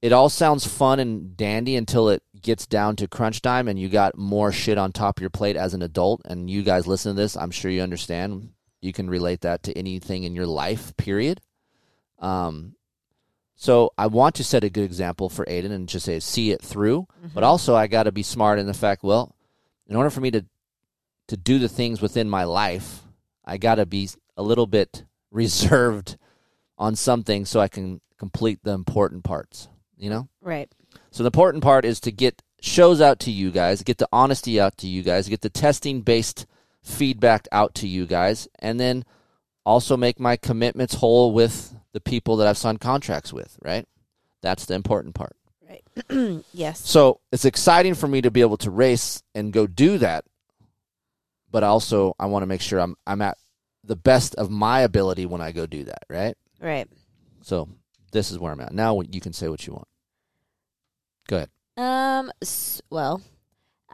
[0.01, 3.89] it all sounds fun and dandy until it gets down to crunch time and you
[3.89, 7.15] got more shit on top of your plate as an adult and you guys listen
[7.15, 8.51] to this, I'm sure you understand.
[8.81, 11.41] You can relate that to anything in your life, period.
[12.19, 12.77] Um
[13.57, 16.63] so I want to set a good example for Aiden and just say see it
[16.63, 19.35] through, but also I got to be smart in the fact, well,
[19.87, 20.45] in order for me to
[21.29, 23.03] to do the things within my life,
[23.45, 26.17] I got to be a little bit reserved
[26.79, 30.29] on something so I can complete the important parts, you know?
[30.41, 30.71] Right.
[31.17, 34.61] So the important part is to get shows out to you guys, get the honesty
[34.61, 36.45] out to you guys, get the testing based
[36.83, 39.03] feedback out to you guys, and then
[39.65, 43.89] also make my commitments whole with the people that I've signed contracts with, right?
[44.43, 45.35] That's the important part.
[45.67, 46.45] Right.
[46.53, 46.87] yes.
[46.87, 50.27] So it's exciting for me to be able to race and go do that,
[51.51, 53.39] but also I want to make sure I'm I'm at
[53.83, 56.37] the best of my ability when I go do that, right?
[56.61, 56.91] Right.
[57.41, 57.71] So
[58.13, 58.75] this is where I'm at.
[58.75, 59.89] Now you can say what you want.
[61.29, 61.51] Go ahead.
[61.77, 62.31] Um.
[62.43, 63.23] s- Well,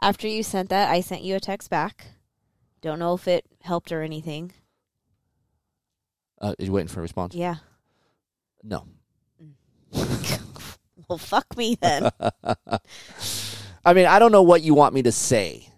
[0.01, 2.07] after you sent that, I sent you a text back.
[2.81, 4.51] Don't know if it helped or anything.
[6.41, 7.33] Uh, are you waiting for a response?
[7.35, 7.55] Yeah.
[8.63, 8.85] No.
[11.07, 12.09] well, fuck me then.
[13.85, 15.69] I mean, I don't know what you want me to say.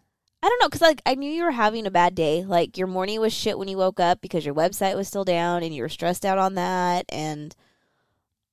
[0.41, 2.43] I don't know because like I knew you were having a bad day.
[2.45, 5.63] Like your morning was shit when you woke up because your website was still down
[5.63, 7.55] and you were stressed out on that and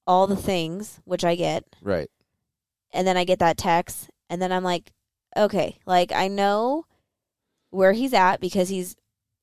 [0.06, 1.64] all the things, which I get.
[1.82, 2.10] Right.
[2.92, 4.92] And then I get that text, and then I'm like,
[5.36, 6.86] okay, like I know
[7.70, 8.96] where he's at because he's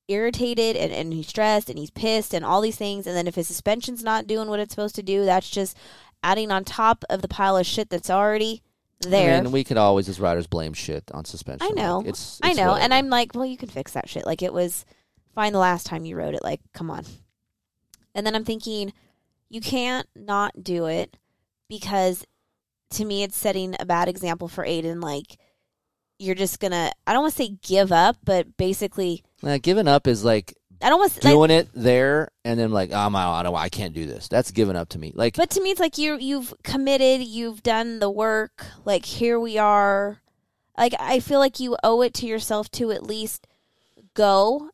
[0.08, 3.06] irritated and, and he's stressed and he's pissed and all these things.
[3.06, 5.76] And then if his suspension's not doing what it's supposed to do, that's just
[6.22, 8.62] adding on top of the pile of shit that's already
[9.00, 9.36] there.
[9.36, 11.66] I mean, we could always, as riders, blame shit on suspension.
[11.66, 11.98] I know.
[11.98, 12.68] Like, it's, I know.
[12.68, 12.80] whatever.
[12.84, 14.26] And I'm like, well, you can fix that shit.
[14.26, 14.84] Like it was
[15.34, 16.42] fine the last time you wrote it.
[16.42, 17.04] Like, come on.
[18.14, 18.92] And then I'm thinking,
[19.48, 21.16] you can't not do it
[21.68, 22.24] because
[22.90, 25.02] to me it's setting a bad example for Aiden.
[25.02, 25.38] Like
[26.18, 30.06] you're just gonna I don't want to say give up, but basically Nah, giving up
[30.06, 33.14] is like I don't want to like, doing it there and then like, oh, I'm
[33.14, 33.34] out.
[33.34, 33.54] I don't.
[33.54, 34.28] I can't do this.
[34.28, 35.12] That's giving up to me.
[35.14, 38.64] Like, But to me, it's like you you've committed, you've done the work.
[38.84, 40.22] Like here we are.
[40.78, 43.46] Like I feel like you owe it to yourself to at least
[44.14, 44.70] go,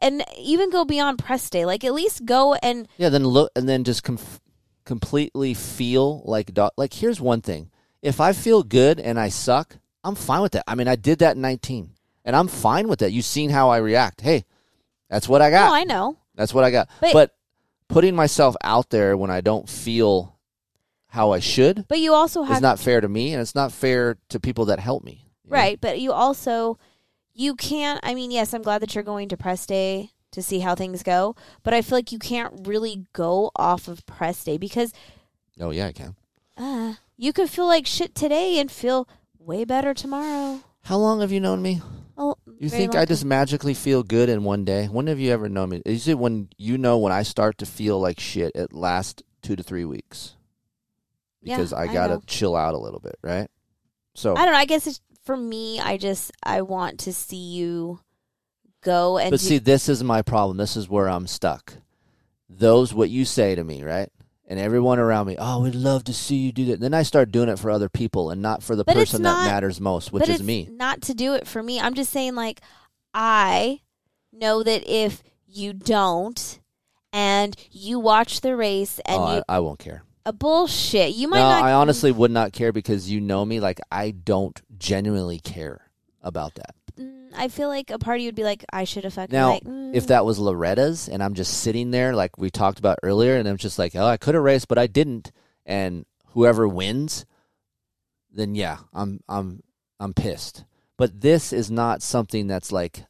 [0.00, 1.64] and even go beyond press day.
[1.64, 3.08] Like at least go and yeah.
[3.08, 4.18] Then look and then just com-
[4.88, 6.94] completely feel like do- like.
[6.94, 7.70] Here's one thing:
[8.02, 10.64] if I feel good and I suck, I'm fine with that.
[10.66, 11.90] I mean, I did that in 19,
[12.24, 13.12] and I'm fine with that.
[13.12, 14.22] You've seen how I react.
[14.22, 14.44] Hey,
[15.08, 15.68] that's what I got.
[15.68, 16.16] no, I know.
[16.34, 16.88] That's what I got.
[17.00, 17.34] But- But,
[17.88, 20.36] putting myself out there when I don't feel
[21.06, 23.72] how I should But you also have is not fair to me, and it's not
[23.72, 25.24] fair to people that help me.
[25.44, 25.56] you know?
[25.56, 25.80] right.
[25.80, 26.78] But you also
[27.34, 28.00] you can't.
[28.02, 31.02] I mean, yes, I'm glad that you're going to press day to see how things
[31.02, 31.34] go.
[31.62, 34.92] But I feel like you can't really go off of press day because
[35.60, 36.14] Oh yeah, I can.
[36.56, 39.08] uh, you could feel like shit today and feel
[39.38, 40.60] way better tomorrow.
[40.82, 41.80] How long have you known me?
[42.16, 44.86] Oh, You think I just magically feel good in one day?
[44.86, 45.82] When have you ever known me?
[45.86, 48.52] Is it when you know when I start to feel like shit?
[48.54, 50.34] It lasts two to three weeks
[51.42, 52.22] Yeah, because I I gotta know.
[52.26, 53.48] chill out a little bit, right?
[54.14, 54.58] So, I don't know.
[54.58, 58.00] I guess it's, for me, I just I want to see you
[58.88, 60.56] go and but do- see, this is my problem.
[60.56, 61.74] This is where I'm stuck.
[62.48, 64.10] Those what you say to me, right?
[64.50, 66.80] And everyone around me, oh, we'd love to see you do that.
[66.80, 69.22] Then I start doing it for other people and not for the But it's person
[69.22, 70.68] not- that matters most, which but is it's me.
[70.72, 71.78] Not to do it for me.
[71.78, 72.62] I'm just saying, like
[73.12, 73.80] I
[74.32, 76.60] know that if you don't
[77.12, 80.02] and you watch the race and oh, you I, I won't care.
[80.24, 81.62] a bullshit, you might no, not.
[81.64, 83.60] I honestly would not care because you know me.
[83.60, 85.87] Like I don't genuinely care
[86.22, 86.74] about that.
[86.98, 89.64] Mm, I feel like a party would be like, I should have fucking Now, like,
[89.64, 89.94] mm.
[89.94, 93.48] if that was Loretta's and I'm just sitting there like we talked about earlier, and
[93.48, 95.32] I'm just like, oh, I could have raced, but I didn't,
[95.64, 97.26] and whoever wins,
[98.32, 99.62] then yeah, I'm I'm
[100.00, 100.64] I'm pissed.
[100.96, 103.04] But this is not something that's like,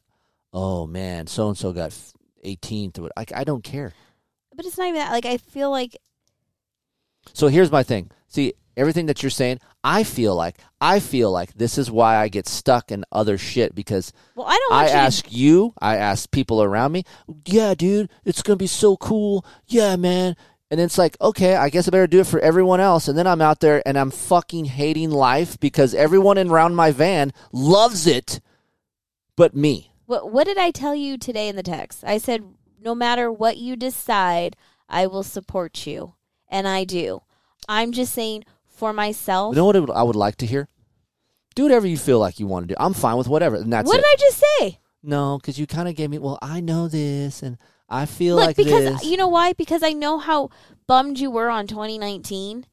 [0.53, 1.91] oh man, so and so got
[2.45, 2.99] 18th.
[2.99, 3.93] Or like I don't care.
[4.55, 5.11] but it's not even that.
[5.11, 5.97] Like I feel like
[7.33, 8.11] So here's my thing.
[8.29, 12.29] See, everything that you're saying, I feel like I feel like this is why I
[12.29, 15.97] get stuck in other shit because well, I don't I you to ask you, I
[15.97, 17.03] ask people around me,
[17.45, 19.45] yeah, dude, it's gonna be so cool.
[19.67, 20.35] Yeah, man.
[20.71, 23.07] And it's like, okay, I guess I better do it for everyone else.
[23.07, 26.91] And then I'm out there and I'm fucking hating life because everyone in around my
[26.91, 28.39] van loves it,
[29.35, 29.91] but me.
[30.05, 32.03] What What did I tell you today in the text?
[32.05, 32.43] I said,
[32.79, 34.55] no matter what you decide,
[34.87, 36.13] I will support you,
[36.47, 37.23] and I do.
[37.69, 39.53] I'm just saying for myself.
[39.55, 40.67] You know what I would, I would like to hear?
[41.55, 42.77] Do whatever you feel like you want to do.
[42.79, 44.03] I'm fine with whatever, and that's what it.
[44.03, 44.79] did I just say?
[45.03, 46.17] No, because you kind of gave me.
[46.17, 47.57] Well, I know this, and
[47.87, 49.05] I feel Look, like because this.
[49.05, 49.53] you know why?
[49.53, 50.49] Because I know how
[50.87, 52.65] bummed you were on 2019,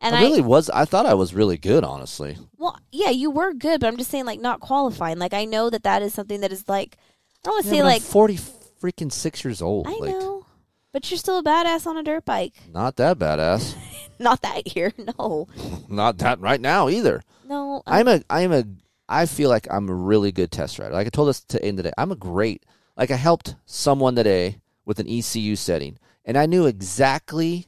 [0.00, 0.68] and I I, really was.
[0.70, 2.36] I thought I was really good, honestly.
[2.58, 5.18] well, yeah, you were good, but I'm just saying, like, not qualifying.
[5.18, 7.72] Like, I know that that is something that is like, I don't want to Yeah,
[7.72, 8.38] say but I'm like, forty
[8.82, 9.86] freaking six years old.
[9.86, 10.46] I like, know,
[10.92, 12.54] but you're still a badass on a dirt bike.
[12.72, 13.74] Not that badass.
[14.22, 15.48] Not that year, no,
[15.88, 17.22] Not that right now either.
[17.46, 17.76] no.
[17.76, 18.22] Um, I'm a.
[18.30, 18.64] I'm a.
[19.08, 20.92] I feel like I'm a really good test rider.
[20.94, 22.64] Like I told us to end the day, I'm a great.
[22.96, 27.66] Like I helped someone today with an ECU setting, and I knew exactly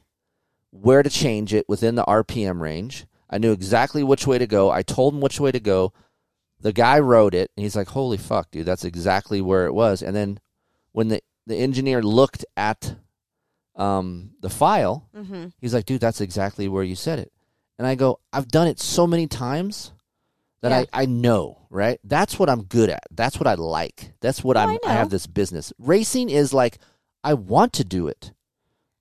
[0.71, 3.05] where to change it within the RPM range.
[3.29, 4.69] I knew exactly which way to go.
[4.71, 5.93] I told him which way to go.
[6.61, 8.65] The guy wrote it, and he's like, "Holy fuck, dude!
[8.65, 10.39] That's exactly where it was." And then
[10.93, 12.95] when the the engineer looked at
[13.75, 17.31] um, the file, hmm He's like, dude, that's exactly where you said it.
[17.77, 19.91] And I go, I've done it so many times
[20.61, 20.85] that Yeah.
[20.93, 21.99] I, I know, right?
[22.03, 23.03] That's what I'm good at.
[23.11, 24.13] That's what I like.
[24.21, 25.73] That's what Oh, I'm I I have this business.
[25.77, 26.77] Racing is like
[27.23, 28.31] I want to do it.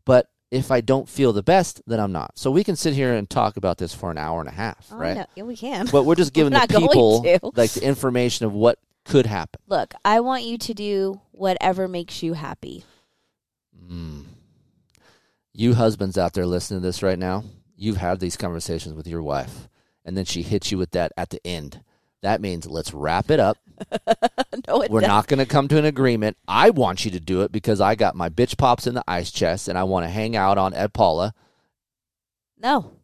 [0.04, 2.32] But if I don't feel the best, then I'm not.
[2.38, 4.88] So we can sit here and talk about this for an hour and a half,
[4.92, 5.16] Oh, right?
[5.16, 5.26] no.
[5.36, 5.86] Yeah, we can.
[5.90, 9.60] But we're just We're giving the people like the information of what could happen.
[9.68, 12.84] Look, I want you to do whatever makes you happy.
[13.90, 14.24] Mm.
[15.56, 17.44] You husbands out there listening to this right now,
[17.76, 19.68] you've had these conversations with your wife,
[20.04, 21.80] and then she hits you with that at the end.
[22.22, 23.56] That means let's wrap it up.
[24.66, 25.14] no, it We're doesn't.
[25.14, 26.36] not going to come to an agreement.
[26.48, 29.30] I want you to do it because I got my bitch pops in the ice
[29.30, 31.34] chest, and I want to hang out on Ed Pala.
[32.58, 32.96] No,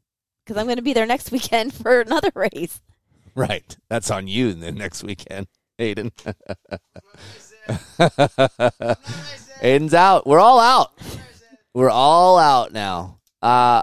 [0.44, 2.80] because I'm going to be there next weekend for another race.
[3.36, 3.76] Right.
[3.88, 5.46] That's on you then next weekend,
[5.78, 6.10] Aiden.
[9.62, 10.26] Aiden's out.
[10.26, 10.92] We're all out.
[11.74, 13.18] We're all out now.
[13.40, 13.82] Uh,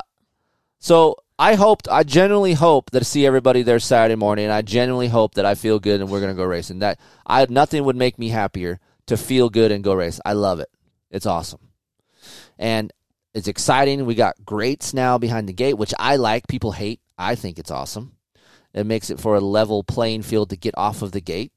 [0.80, 4.62] so I hoped, I genuinely hope that I see everybody there Saturday morning, and I
[4.62, 6.80] genuinely hope that I feel good and we're going to go racing.
[6.80, 10.20] That I nothing would make me happier to feel good and go race.
[10.26, 10.70] I love it.
[11.12, 11.62] It's awesome,
[12.60, 12.92] and
[13.34, 14.06] it's exciting.
[14.06, 16.48] We got grates now behind the gate, which I like.
[16.48, 17.00] People hate.
[17.18, 18.18] I think it's awesome.
[18.74, 21.52] It makes it for a level playing field to get off of the gate.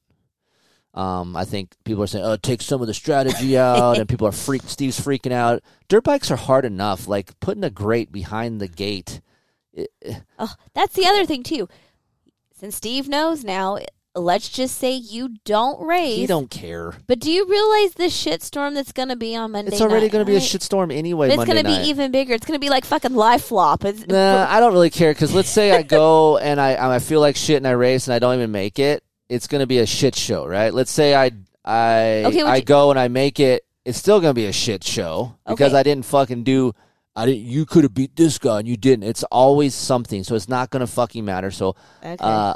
[0.93, 4.27] Um, I think people are saying, "Oh, take some of the strategy out," and people
[4.27, 4.63] are freak.
[4.65, 5.63] Steve's freaking out.
[5.87, 7.07] Dirt bikes are hard enough.
[7.07, 9.21] Like putting a grate behind the gate.
[9.73, 9.89] it-
[10.37, 11.69] Oh, that's the other thing too.
[12.59, 13.79] Since Steve knows now,
[14.13, 16.17] let's just say you don't race.
[16.17, 16.93] he don't care.
[17.07, 19.71] But do you realize the shitstorm that's going to be on Monday?
[19.71, 20.43] It's already going to be a right?
[20.43, 21.29] shitstorm anyway.
[21.29, 22.33] But it's going to be even bigger.
[22.33, 23.85] It's going to be like fucking life flop.
[23.85, 27.21] It's, Nah, I don't really care because let's say I go and I I feel
[27.21, 29.03] like shit and I race and I don't even make it.
[29.31, 30.73] It's gonna be a shit show, right?
[30.73, 31.31] Let's say I
[31.63, 33.63] I Okay, I you- go and I make it.
[33.85, 35.79] It's still gonna be a shit show because Okay.
[35.79, 36.73] I didn't fucking do.
[37.15, 37.45] I didn't.
[37.45, 39.03] You could have beat this guy and you didn't.
[39.07, 41.49] It's always something, so it's not gonna fucking matter.
[41.51, 42.17] So, Okay.
[42.19, 42.55] uh,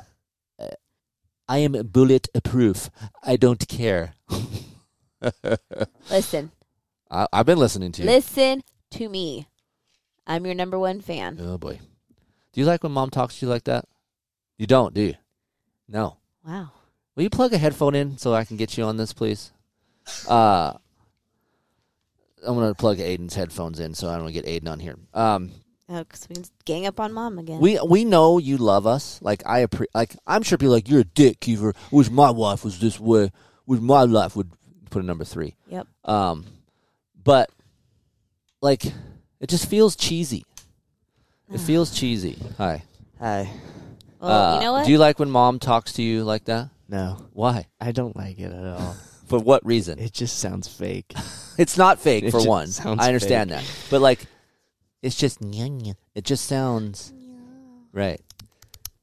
[1.48, 2.90] I am bulletproof.
[3.24, 4.14] I don't care.
[6.10, 6.52] listen,
[7.10, 8.10] I, I've been listening to you.
[8.10, 9.48] listen to me.
[10.28, 11.38] I'm your number one fan.
[11.40, 11.80] Oh boy,
[12.52, 13.86] do you like when mom talks to you like that?
[14.58, 15.16] You don't, do you?
[15.88, 16.18] No.
[16.46, 16.72] Wow.
[17.16, 19.52] Will you plug a headphone in so I can get you on this, please?
[20.28, 20.74] Uh,
[22.46, 24.96] I'm gonna plug Aiden's headphones in so I don't get Aiden on here.
[25.14, 25.52] Um,
[25.90, 27.60] oh, because we can gang up on mom again.
[27.60, 29.20] we we know you love us.
[29.22, 31.74] Like I appre- like I'm sure people are like you're a dick, Keefer.
[31.92, 33.32] Wish my wife was this way.
[33.66, 34.52] Wish my life would
[34.92, 35.56] put a number three.
[35.70, 35.88] Yep.
[36.04, 36.46] Um,
[37.24, 37.50] but
[38.62, 38.86] like
[39.40, 40.46] it just feels cheesy.
[41.52, 42.38] It feels cheesy.
[42.58, 42.84] Hi.
[43.20, 43.50] Hi.
[44.26, 44.86] Well, Uh, you know what?
[44.86, 46.70] Do you like when mom talks to you like that?
[46.90, 47.66] No, Why?
[47.82, 48.96] I don't like it at all.
[49.28, 49.98] For what reason?
[50.00, 51.14] It just sounds fake.
[51.58, 52.68] It's not fake It for just one.
[52.68, 53.60] sounds I understand fake.
[53.62, 54.26] that, but like,
[55.02, 55.96] it's just nya, nya.
[56.14, 57.14] it just sounds
[57.94, 58.20] right,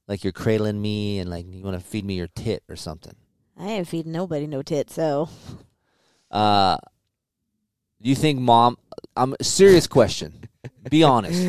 [0.06, 3.14] like you're cradling me and like you want to feed me your tit or something.
[3.58, 5.30] I ain't feeding nobody no tit, so
[6.30, 6.76] Uh,
[8.02, 8.76] do you think mom?
[9.16, 10.41] I'm serious question.
[10.90, 11.40] Be honest.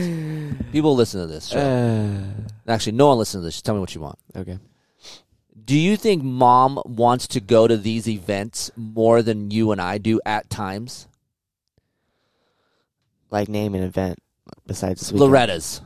[0.72, 1.48] People listen to this.
[1.48, 1.60] Show.
[1.60, 3.56] Uh, Actually, no one listens to this.
[3.56, 4.18] Just tell me what you want.
[4.36, 4.58] okay.
[5.66, 9.98] Do you think mom wants to go to these events more than you and I
[9.98, 11.08] do at times?
[13.32, 14.20] Like name an event
[14.68, 15.32] besides this weekend.
[15.32, 15.82] Loretta's.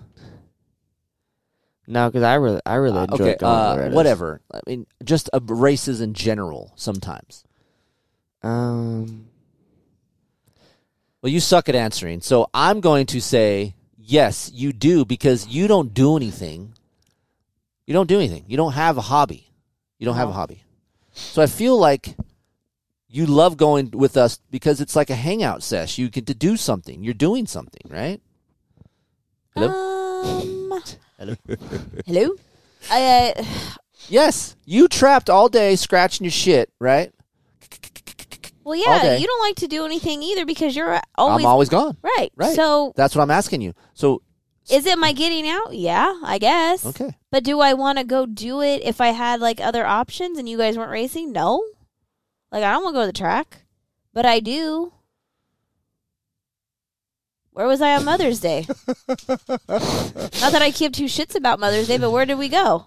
[1.85, 3.95] No, because I really, I really Uh, enjoy okay, going to uh, Loretta's.
[3.95, 4.41] whatever.
[4.53, 6.73] I mean, just uh, races in general.
[6.75, 7.43] Sometimes.
[8.43, 9.27] Um,
[11.21, 15.67] Well, you suck at answering, so I'm going to say yes, you do because you
[15.67, 16.73] don't do anything.
[17.85, 18.45] You don't do anything.
[18.47, 19.51] You don't have a hobby.
[19.97, 20.63] You don't have a hobby.
[21.13, 22.15] So I feel like
[23.09, 25.97] you love going with us because it's like a hangout sesh.
[25.97, 27.03] You get to do something.
[27.03, 28.21] You're doing something, right?
[29.55, 29.69] Hello.
[29.69, 30.83] Um,
[31.17, 31.35] Hello.
[32.05, 32.35] hello.
[32.91, 33.43] I, uh,
[34.09, 37.11] Yes, you trapped all day scratching your shit, right?
[38.67, 39.17] Well, All yeah, day.
[39.19, 41.95] you don't like to do anything either because you're always I'm always gone.
[42.01, 42.29] right.
[42.35, 42.55] Right.
[42.55, 43.73] So, That's what I'm asking you.
[43.93, 44.21] So
[44.69, 45.73] is it my getting out?
[45.73, 46.85] Yeah, I guess.
[46.85, 47.15] okay.
[47.31, 50.49] But do I want to go do it if I had like other options and
[50.49, 51.31] you guys weren't racing?
[51.31, 51.63] No.
[52.51, 53.63] Like I don't want to go to the track,
[54.13, 54.91] but I do.
[57.51, 58.65] Where was I on Mother's Day?
[59.07, 62.85] Not that I give two shits about Mother's Day, but where did we go?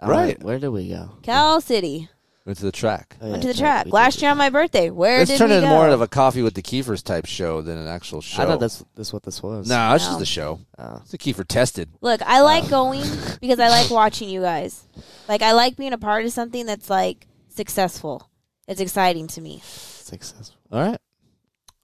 [0.00, 0.40] uh, Right.
[0.42, 1.16] Where did we go?
[1.22, 2.08] Cal City.
[2.44, 3.16] Went to the track.
[3.20, 3.84] Oh, yeah, Went to the track.
[3.86, 4.90] right, Last year on my birthday.
[4.90, 5.68] Where Let's did turn we it go?
[5.68, 8.42] more of a coffee with the Keefers type show than an actual show.
[8.42, 9.68] I thought that's that's what this was.
[9.68, 10.10] no, it's No.
[10.10, 10.58] just a show.
[10.78, 10.98] Oh.
[11.02, 11.90] It's a Keefer tested.
[12.00, 13.04] Look, I like going
[13.40, 14.82] because I like watching you guys.
[15.28, 18.28] Like I like being a part of something that's like successful.
[18.66, 19.60] It's exciting to me.
[19.64, 20.56] Successful.
[20.72, 20.98] All right.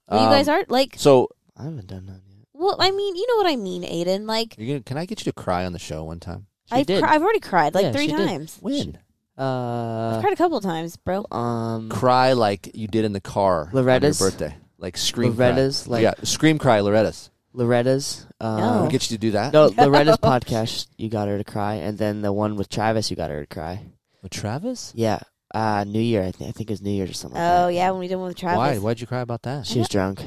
[0.09, 2.47] Well, you Um, guys aren't like, So, I haven't done that yet.
[2.53, 4.27] well, I mean, you know what I mean, Aiden.
[4.27, 6.47] Like, you're gonna, can I get you to cry on the show one time?
[6.71, 7.01] I've did.
[7.03, 8.27] cri- I've already cried like Yeah, three she did.
[8.27, 8.57] times.
[8.61, 8.97] When?
[9.39, 11.25] I've Uh, cried a couple times, bro.
[11.31, 14.21] um, cry like you did in the car Loretta's?
[14.21, 14.55] on your birthday.
[14.77, 15.91] Like scream Loretta's, cry.
[15.93, 17.29] like- yeah, scream cry Loretta's.
[17.53, 18.25] Loretta's.
[18.39, 18.81] Uh, No.
[18.81, 19.53] We'll get you to do that.
[19.53, 20.87] No, Loretta's podcast.
[20.97, 23.47] You got her to cry, and then the one with Travis, you got her to
[23.47, 23.85] cry.
[24.21, 24.91] With Travis?
[24.95, 25.19] Yeah,
[25.53, 26.21] uh, New Year.
[26.23, 27.39] I think I think it was New Year's or something.
[27.39, 27.73] like Oh that.
[27.73, 28.57] yeah, when we did one with Travis.
[28.57, 28.77] Why?
[28.77, 29.65] Why'd you cry about that?
[29.65, 30.21] She was drunk.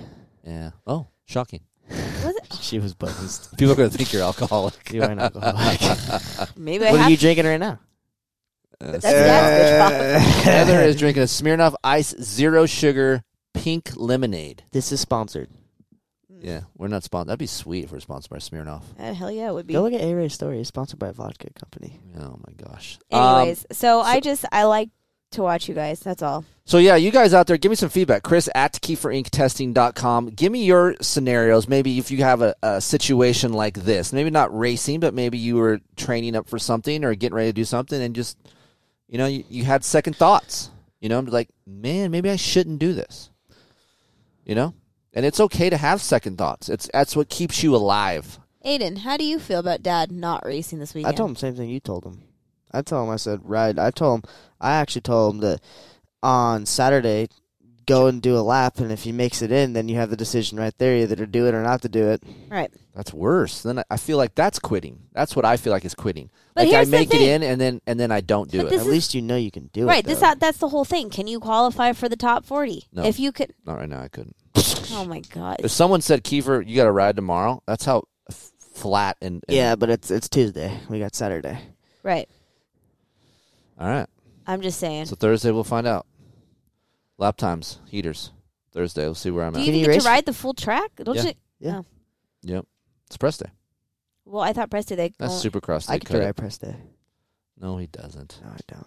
[0.44, 0.70] Yeah.
[0.86, 1.60] Oh, shocking.
[1.90, 2.48] Was Was it?
[2.62, 3.56] She was buzzed.
[3.58, 4.92] People are going to think you're alcoholic.
[4.92, 6.56] You are an alcoholic.
[6.56, 7.08] Maybe I what have.
[7.08, 7.78] are you drinking right now?
[8.82, 10.42] Uh, That's dad's bitch.
[10.42, 13.22] Heather is drinking a Smirnoff Ice Zero Sugar
[13.54, 14.64] Pink Lemonade.
[14.72, 15.48] This is sponsored.
[16.40, 17.28] Yeah, we're not sponsored.
[17.28, 18.82] That'd be sweet if we're sponsored by Smirnoff.
[18.98, 19.74] Uh, hell yeah, it would be.
[19.74, 20.58] Go look at A Ray's story.
[20.58, 22.00] It's sponsored by a vodka company.
[22.18, 22.98] Oh my gosh.
[23.12, 24.90] Um, Anyways, so, I just I like
[25.30, 26.00] to watch you guys.
[26.00, 26.44] That's all.
[26.64, 28.24] So yeah, you guys out there, give me some feedback.
[28.24, 30.30] Kris at KeeferIncTesting.com.
[30.30, 31.68] Give me your scenarios.
[31.68, 35.56] Maybe if you have a, a situation like this, maybe not racing, but maybe you
[35.56, 38.36] were training up for something or getting ready to do something, and just
[39.12, 40.70] you know you, you had second thoughts.
[41.00, 43.30] You know, I'm like man, maybe I shouldn't do this.
[44.44, 44.74] You know,
[45.12, 46.70] and it's okay to have second thoughts.
[46.70, 48.40] It's that's what keeps you alive.
[48.64, 51.14] Aiden, how do you feel about Dad not racing this weekend?
[51.14, 52.22] I told him the same thing you told him.
[52.72, 53.78] I told him I said ride.
[53.78, 55.60] I told him I actually told him that
[56.22, 57.28] on Saturday
[57.92, 60.16] go and do a lap, and if he makes it in, then you have the
[60.16, 62.22] decision right there either to do it or not to do it.
[62.48, 62.70] Right.
[62.94, 63.62] That's worse.
[63.62, 65.00] Then I- I feel like that's quitting.
[65.12, 66.30] That's what I feel like is quitting.
[66.54, 68.58] But like I here's the make it in and then and then I don't do
[68.58, 68.72] But it.
[68.74, 69.92] At is- least you know you can do right.
[69.92, 69.96] it.
[69.96, 70.04] Right.
[70.04, 70.26] This though.
[70.26, 71.08] that, that's the whole thing.
[71.10, 72.84] Can you qualify for the top forty?
[72.92, 73.04] No.
[73.04, 73.54] If you could.
[73.66, 74.00] Not right now.
[74.02, 74.36] I couldn't.
[74.94, 75.56] Oh my god.
[75.64, 78.02] If someone said, Keefer, you got to ride tomorrow, that's how
[78.58, 80.78] flat and, and- yeah, but it's it's Tuesday.
[80.90, 81.58] We got Saturday.
[82.02, 82.28] Right.
[83.78, 84.06] All right.
[84.46, 85.06] I'm just saying.
[85.06, 86.04] So Thursday we'll find out.
[87.22, 88.32] Lap times, heaters.
[88.72, 89.64] Thursday we'll see where I'm do at.
[89.64, 90.02] you Can even you get race?
[90.02, 90.90] to ride the full track?
[90.96, 91.22] Don't Yeah.
[91.26, 91.32] you?
[91.60, 91.78] Yeah.
[91.78, 91.84] Oh.
[92.42, 92.66] Yep.
[93.06, 93.50] It's press day.
[94.24, 95.12] Well, I thought Preston they.
[95.18, 95.88] That's only- Supercross.
[95.88, 96.24] I They get cut it.
[96.24, 96.74] ride press day.
[97.60, 98.40] No, he doesn't.
[98.42, 98.86] No, I don't.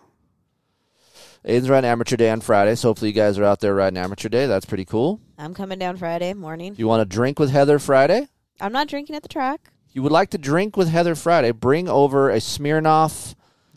[1.48, 4.28] Aiden's riding amateur day on Friday, so hopefully you guys are out there riding amateur
[4.28, 4.48] day.
[4.48, 5.22] That's pretty cool.
[5.38, 6.76] I'm coming down Friday morning.
[6.78, 8.28] You want to drink with Heather Friday?
[8.60, 9.72] I'm not drinking at the track.
[9.94, 11.52] You would like to drink with Heather Friday?
[11.52, 13.36] Bring over a Smirnoff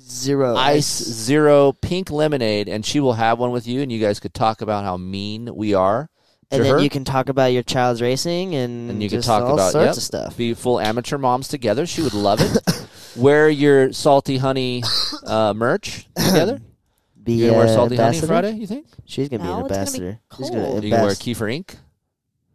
[0.09, 4.21] Zero Ice Zero Pink Lemonade, and she will have one with you, and you guys
[4.21, 6.09] could talk about how mean we are.
[6.51, 6.81] And then her.
[6.81, 9.85] you can talk about your child's racing and, and you can talk all about sorts
[9.87, 10.37] yep, of stuff.
[10.37, 11.85] Be full amateur moms together.
[11.85, 12.89] She would love it.
[13.17, 14.83] Wear your salty honey
[15.27, 16.61] uh, merch together.
[17.23, 18.21] Be You gonna wear salty honey?
[18.21, 18.53] Friday?
[18.53, 18.87] You think?
[19.05, 20.21] She's gonna be an it's gonna be ambassador.
[20.39, 20.85] She's gonna cold.
[20.85, 21.75] You gonna wear a ambas- Keefer Inc.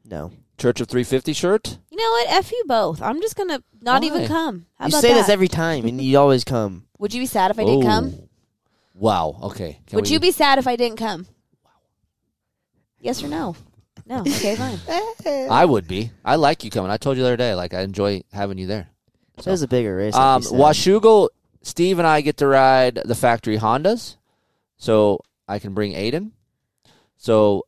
[0.04, 0.32] No.
[0.58, 1.78] Church of 350 shirt?
[1.91, 2.30] You know what?
[2.30, 2.99] F you both.
[2.99, 4.08] I'm just gonna not Why?
[4.08, 4.66] even come.
[4.80, 5.14] How you about say that?
[5.16, 6.88] this every time, and you always come.
[7.04, 8.14] Would you be sad if I didn't come?
[8.18, 8.30] Oh.
[8.93, 9.39] Wow.
[9.43, 9.82] Okay.
[9.88, 11.28] Can Would we- you be sad if I didn't come?
[13.01, 13.58] Yes or no?
[14.06, 14.22] No.
[14.22, 14.80] Okay, fine.
[15.51, 16.12] I would be.
[16.24, 16.89] I like you coming.
[16.91, 17.56] I told you the other day.
[17.56, 18.88] Like I enjoy having you there.
[19.38, 20.16] It was a bigger race.
[20.16, 21.30] Um, like you
[21.62, 24.16] Steve and I get to ride the factory Hondas,
[24.78, 26.32] so I can bring Aiden.
[27.18, 27.64] So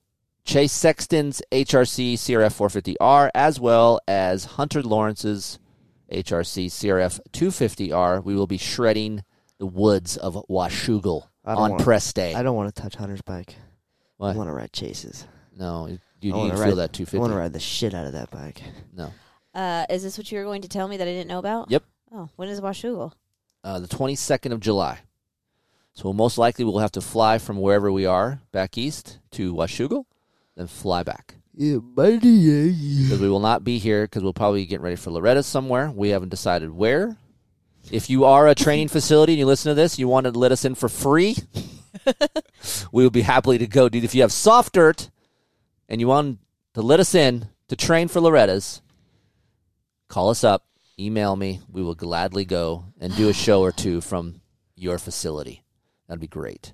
[0.45, 5.59] Chase Sexton's HRC CRF 450R, as well as Hunter Lawrence's
[6.11, 8.23] HRC CRF 250R.
[8.23, 9.23] We will be shredding
[9.57, 12.33] the woods of Washougal on wanna- press day.
[12.33, 13.55] I don't want to touch Hunter's bike.
[14.17, 14.33] What?
[14.33, 15.25] I want to ride Chase's.
[15.57, 17.17] No, you I need wanna ride, feel that I 250.
[17.19, 18.61] want to ride the shit out of that bike.
[18.93, 19.11] No.
[19.53, 21.71] Uh, is this what you were going to tell me that I didn't know about?
[21.71, 21.83] Yep.
[22.13, 23.13] Oh, when is Washougal?
[23.63, 24.99] uh, the 22nd of July.
[25.93, 30.05] So most likely we'll have to fly from wherever we are back east to Washougal,
[30.55, 31.35] then fly back.
[31.57, 32.73] Yeah, buddy.
[33.03, 35.89] Because we will not be here because we'll probably be getting ready for Loretta somewhere.
[35.89, 37.17] We haven't decided where.
[37.91, 40.51] If you are a training facility and you listen to this, you want to let
[40.51, 41.37] us in for free,
[42.91, 44.03] we would be happily to go, dude.
[44.03, 45.09] If you have soft dirt
[45.87, 46.39] and you want
[46.73, 48.81] to let us in to train for Loretta's,
[50.09, 50.65] call us up,
[50.99, 51.61] email me.
[51.71, 54.41] We will gladly go and do a show or two from
[54.75, 55.63] your facility.
[56.07, 56.73] That'd be great.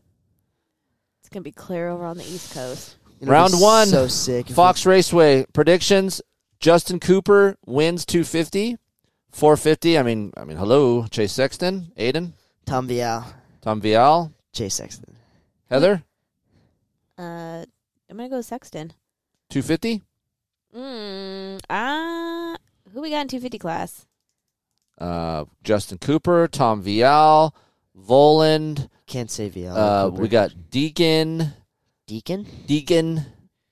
[1.20, 2.96] It's gonna be clear over on the East Coast.
[3.22, 4.50] It'll Round one, So sick.
[4.50, 6.22] if Fox Raceway predictions:
[6.60, 8.78] Justin Cooper wins 250,
[9.32, 9.98] 450.
[10.00, 12.34] I mean, I mean, hello, Chase Sexton, Aiden,
[12.66, 13.26] Tom Vialle,
[13.62, 15.16] Tom Vialle, Chase Sexton.
[15.70, 16.04] Heather,
[17.18, 17.64] Uh,
[18.10, 18.94] I'm gonna go Sexton.
[19.52, 20.02] 250.
[20.76, 22.58] Mm, uh,
[22.94, 24.06] who we got in 250 class?
[24.98, 27.52] Uh, Justin Cooper, Tom Vialle,
[27.98, 28.90] Voland.
[29.08, 29.76] Can't say Vialle.
[29.76, 30.22] Uh, Cooper.
[30.22, 31.54] we got Deacon,
[32.08, 32.46] Deacon.
[32.68, 33.26] Deacon.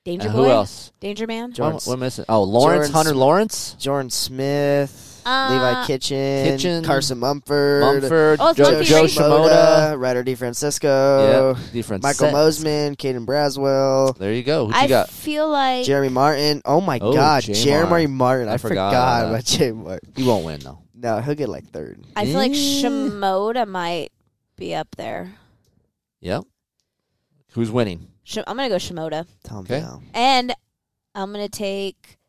[0.05, 0.43] Danger and Boy.
[0.45, 0.91] who else?
[0.99, 1.49] Danger Man.
[1.49, 2.25] What, Jordan- what am I missing?
[2.29, 8.49] Oh, Lawrence, Jordan Hunter Lawrence, Jordan Smith, Uh, Levi Kitchen, Kitchen, Carson Mumford, Mumford, Oh,
[8.51, 9.99] it's Joe, Jo Shimoda.
[9.99, 12.01] Ryder DiFrancesco, Yeah, different.
[12.03, 12.63] Michael sets.
[12.63, 14.67] Mosman, Caden Braswell, There you go.
[14.67, 15.09] Who I you got?
[15.09, 16.61] feel like Jeremy Martin.
[16.63, 17.53] Oh my Oh, God, J.
[17.53, 18.11] Jeremy Martin.
[18.15, 18.47] Martin.
[18.49, 20.13] I I, forgot forgot, about about Jeremy Martin.
[20.15, 20.79] He won't win though.
[20.95, 22.01] No, he'll get like third.
[22.15, 22.55] I feel like Eh.
[22.55, 24.09] Shimoda might
[24.55, 25.33] be up there.
[26.21, 26.43] Yep.
[27.51, 28.07] Who's winning?
[28.29, 29.79] Sh- I'm gonna go Shimoda, Tom Okay.
[29.81, 30.03] Vialle.
[30.13, 30.53] and
[31.15, 32.19] I'm gonna take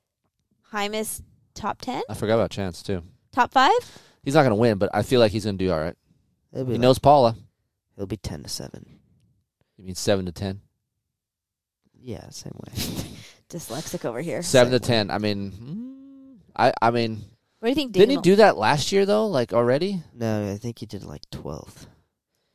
[0.72, 1.20] Hymas
[1.54, 3.02] top ten, I forgot about Chance too.
[3.32, 3.70] top five.
[4.22, 5.96] He's not going to win, but I feel like he's going to do all right.
[6.52, 7.36] He'll be He like- knows Pala.
[7.96, 8.98] He'll be ten to seven.
[9.78, 10.60] You mean seven to ten?
[11.98, 12.72] Yeah, same way.
[13.50, 14.42] Dyslexic over here.
[14.42, 14.86] Seven to way.
[14.86, 15.10] ten.
[15.10, 17.24] I mean, mm, I I mean,
[17.60, 17.92] What do you think?
[17.92, 19.26] didn't he Deegan do that last year though?
[19.26, 20.02] Like already?
[20.14, 21.86] No, I think he did like twelfth.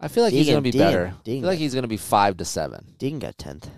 [0.06, 1.14] I feel like he's going to be Deegan- better.
[1.20, 2.94] I feel like he's going to be five to seven.
[3.00, 3.70] Deegan got tenth.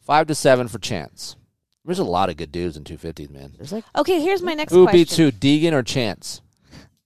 [0.00, 1.36] Five to seven for Chance.
[1.84, 3.52] There's a lot of good dudes in 250s, man.
[3.56, 5.00] There's like Okay, here's my next Who question.
[5.00, 6.40] beats who, Deegan or Chance?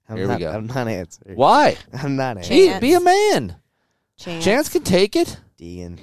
[0.08, 0.50] I'm Here we not, go.
[0.52, 1.36] I'm not answering.
[1.36, 1.76] Why?
[1.92, 2.50] I'm not Chance.
[2.50, 2.80] answering.
[2.80, 3.56] Be, be a man.
[4.18, 4.44] Chance.
[4.44, 5.36] Chance can take it.
[5.60, 5.98] Deegan.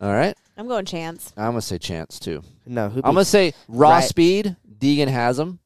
[0.00, 0.36] All right.
[0.56, 1.32] I'm going chance.
[1.36, 2.42] I'm going to say Chance too.
[2.66, 2.98] No, who?
[3.04, 4.04] I'm going to say raw Right.
[4.04, 4.56] speed.
[4.78, 5.58] Deegan has him,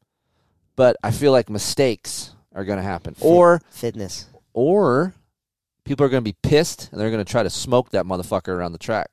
[0.76, 4.26] but I feel like mistakes are going to happen, Fit- or fitness.
[4.52, 5.14] or
[5.84, 8.48] people are going to be pissed and they're going to try to smoke that motherfucker
[8.48, 9.08] around the track.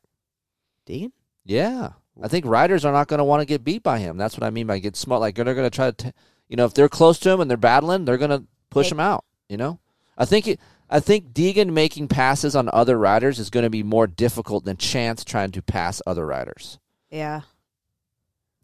[0.87, 1.11] Deegan.
[1.45, 1.89] Yeah,
[2.21, 4.17] I think riders are not going to want to get beat by him.
[4.17, 5.21] That's what I mean by get smoked.
[5.21, 6.11] Like they're going to try to, t-
[6.49, 8.91] you know, if they're close to him and they're battling, they're going to push Hey.
[8.91, 9.25] him out.
[9.49, 9.79] You know,
[10.17, 10.59] I think it,
[10.89, 14.77] I think Deegan making passes on other riders is going to be more difficult than
[14.77, 16.79] Chance trying to pass other riders.
[17.09, 17.41] Yeah.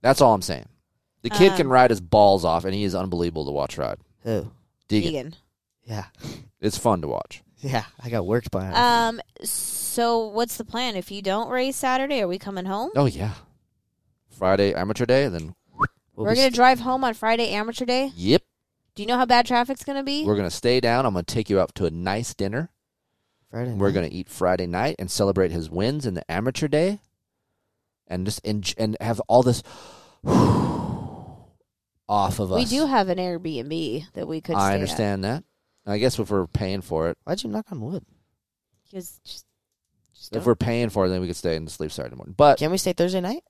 [0.01, 0.67] That's all I'm saying.
[1.23, 3.97] The kid can Um, ride his balls off, and he is unbelievable to watch ride.
[4.23, 4.51] Who?
[4.87, 5.33] Deegan, Deegan.
[5.83, 6.05] Yeah.
[6.61, 7.41] it's fun to watch.
[7.59, 7.83] Yeah.
[8.03, 8.73] I got worked by him.
[8.75, 9.21] Um.
[9.43, 10.95] So what's the plan?
[10.95, 12.91] If you don't race Saturday, are we coming home?
[12.95, 13.33] Oh yeah,
[14.29, 15.55] Friday amateur day, and then
[16.15, 18.11] We'll We're gonna st- drive home on Friday amateur day.
[18.15, 18.41] yep,
[18.95, 20.23] Do you know how bad traffic's gonna be?
[20.25, 21.05] we're gonna stay down.
[21.05, 22.69] I'm gonna take you out to a nice dinner.
[23.51, 23.71] Friday.
[23.71, 26.99] We're going to eat Friday night and celebrate his wins in the amateur day,
[28.05, 29.63] and just and and have all this
[32.09, 32.57] off of us.
[32.57, 34.55] we do have an Airbnb that we could.
[34.55, 35.43] I understand that.
[35.87, 38.03] I guess if we're paying for it, Why'd you knock on wood?
[38.85, 39.45] Because just,
[40.13, 42.35] just if don't- we're paying for it, then we could stay and sleep Saturday morning.
[42.37, 43.43] But Can we stay Thursday night?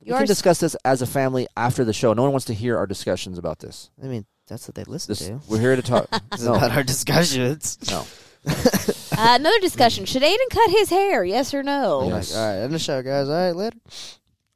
[0.00, 2.12] we can discuss this as a family after the show.
[2.14, 3.90] No one wants to hear our discussions about this.
[4.02, 5.40] I mean, that's what they listen This to.
[5.48, 6.08] we're here to talk.
[6.40, 7.78] No, about our discussions.
[7.90, 8.06] no.
[8.46, 10.04] uh, another discussion.
[10.06, 11.24] Should Aiden cut his hair?
[11.24, 12.00] Yes or no?
[12.04, 12.34] Oh Yes.
[12.36, 13.28] all right, end the show, guys.
[13.28, 13.76] All right, later.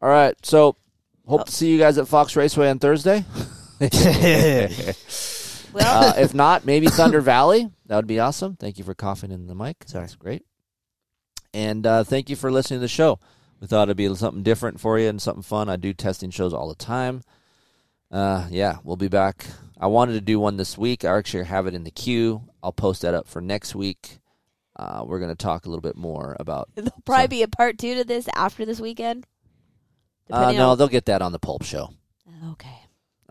[0.01, 0.35] All right.
[0.47, 0.77] So
[1.27, 3.25] hope to see you guys at Fox Raceway on Thursday.
[5.73, 7.71] Well, uh, if not, maybe Thunder Valley.
[7.87, 8.57] That would be awesome.
[8.57, 9.85] Thank you for coughing in the mic.
[9.87, 10.45] That's great.
[11.55, 13.19] And uh, thank you for listening to the show.
[13.61, 15.69] We thought it'd be something different for you and something fun.
[15.69, 17.23] I do testing shows all the time.
[18.11, 19.47] Uh, yeah, we'll be back.
[19.79, 21.05] I wanted to do one this week.
[21.05, 22.43] I actually have it in the queue.
[22.63, 24.19] I'll post that up for next week.
[24.77, 26.71] Uh, we're going to talk a little bit more about.
[26.75, 29.27] there'll probably be a part two to this after this weekend.
[30.31, 31.91] Uh, no, on- they'll get that on the Pulp Show.
[32.53, 32.82] okay.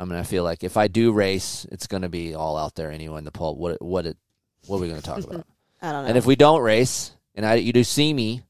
[0.02, 2.74] I mean, I feel like if I do race, it's going to be all out
[2.74, 3.60] there anyway in the Pulp.
[3.60, 4.18] What what it
[4.66, 5.46] what are we going to talk about?
[5.80, 6.10] I don't know.
[6.10, 8.42] And if we don't race, and I, you do see me,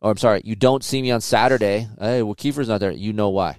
[0.00, 2.92] or I'm sorry, you don't see me on Saturday, hey, well, Keefer's not there.
[2.92, 3.58] You know why.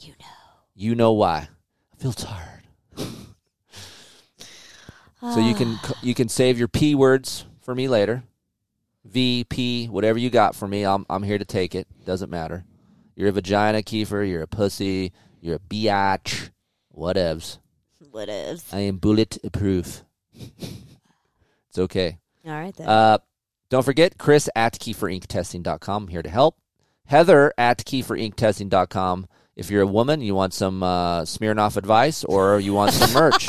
[0.00, 0.26] you know.
[0.74, 1.48] You know why.
[1.92, 2.64] I feel tired.
[5.20, 5.92] so you can ah.
[6.02, 8.24] you can save your p words for me later.
[9.04, 11.86] V P whatever you got for me, I'm I'm here to take it.
[12.04, 12.64] Doesn't matter.
[13.14, 14.28] You're a vagina, Keefer.
[14.28, 15.12] You're a pussy.
[15.44, 16.48] You're a biatch.
[16.96, 17.58] Whatevs.
[18.10, 18.64] What is?
[18.72, 20.02] I am bulletproof.
[20.32, 22.16] it's okay.
[22.46, 22.88] All right then.
[22.88, 23.18] Uh,
[23.68, 26.56] don't forget, Kris at KeeferIncTesting.com, here to help.
[27.04, 29.26] Heather at KeeferIncTesting.com.
[29.54, 33.46] If you're a woman, you want some uh, Smirnoff advice or you want some merch.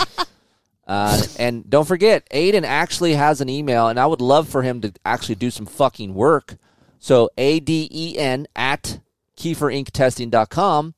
[0.86, 4.82] Uh, and don't forget, Aiden actually has an email, and I would love for him
[4.82, 6.58] to actually do some fucking work.
[7.00, 9.00] So, A D E N at
[9.38, 10.96] KeeferIncTesting.com.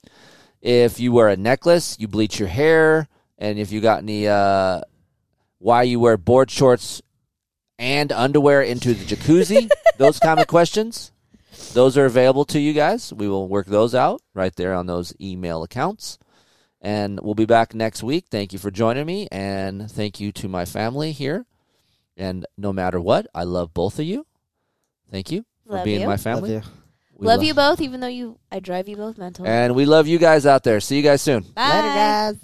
[0.68, 3.08] If you wear a necklace, you bleach your hair,
[3.38, 4.82] and if you got any, uh,
[5.60, 7.02] why you wear board shorts
[7.80, 11.14] and underwear into the jacuzzi, those kind of questions,
[11.72, 13.14] those are available to you guys.
[13.14, 16.20] We will work those out right there on those email accounts.
[16.82, 18.26] And we'll be back next week.
[18.30, 21.46] Thank you for joining me, and thank you to my family here.
[22.18, 24.28] And no matter what, I love both of you.
[25.10, 26.08] Thank you for Love being you.
[26.08, 26.62] my family.
[27.20, 27.26] Love you.
[27.26, 29.46] We love lo- you both, even though you I drive you both mental.
[29.48, 30.80] And we love you guys out there.
[30.80, 31.44] See you guys soon.
[31.56, 31.70] Bye.
[31.76, 32.36] Later, guys.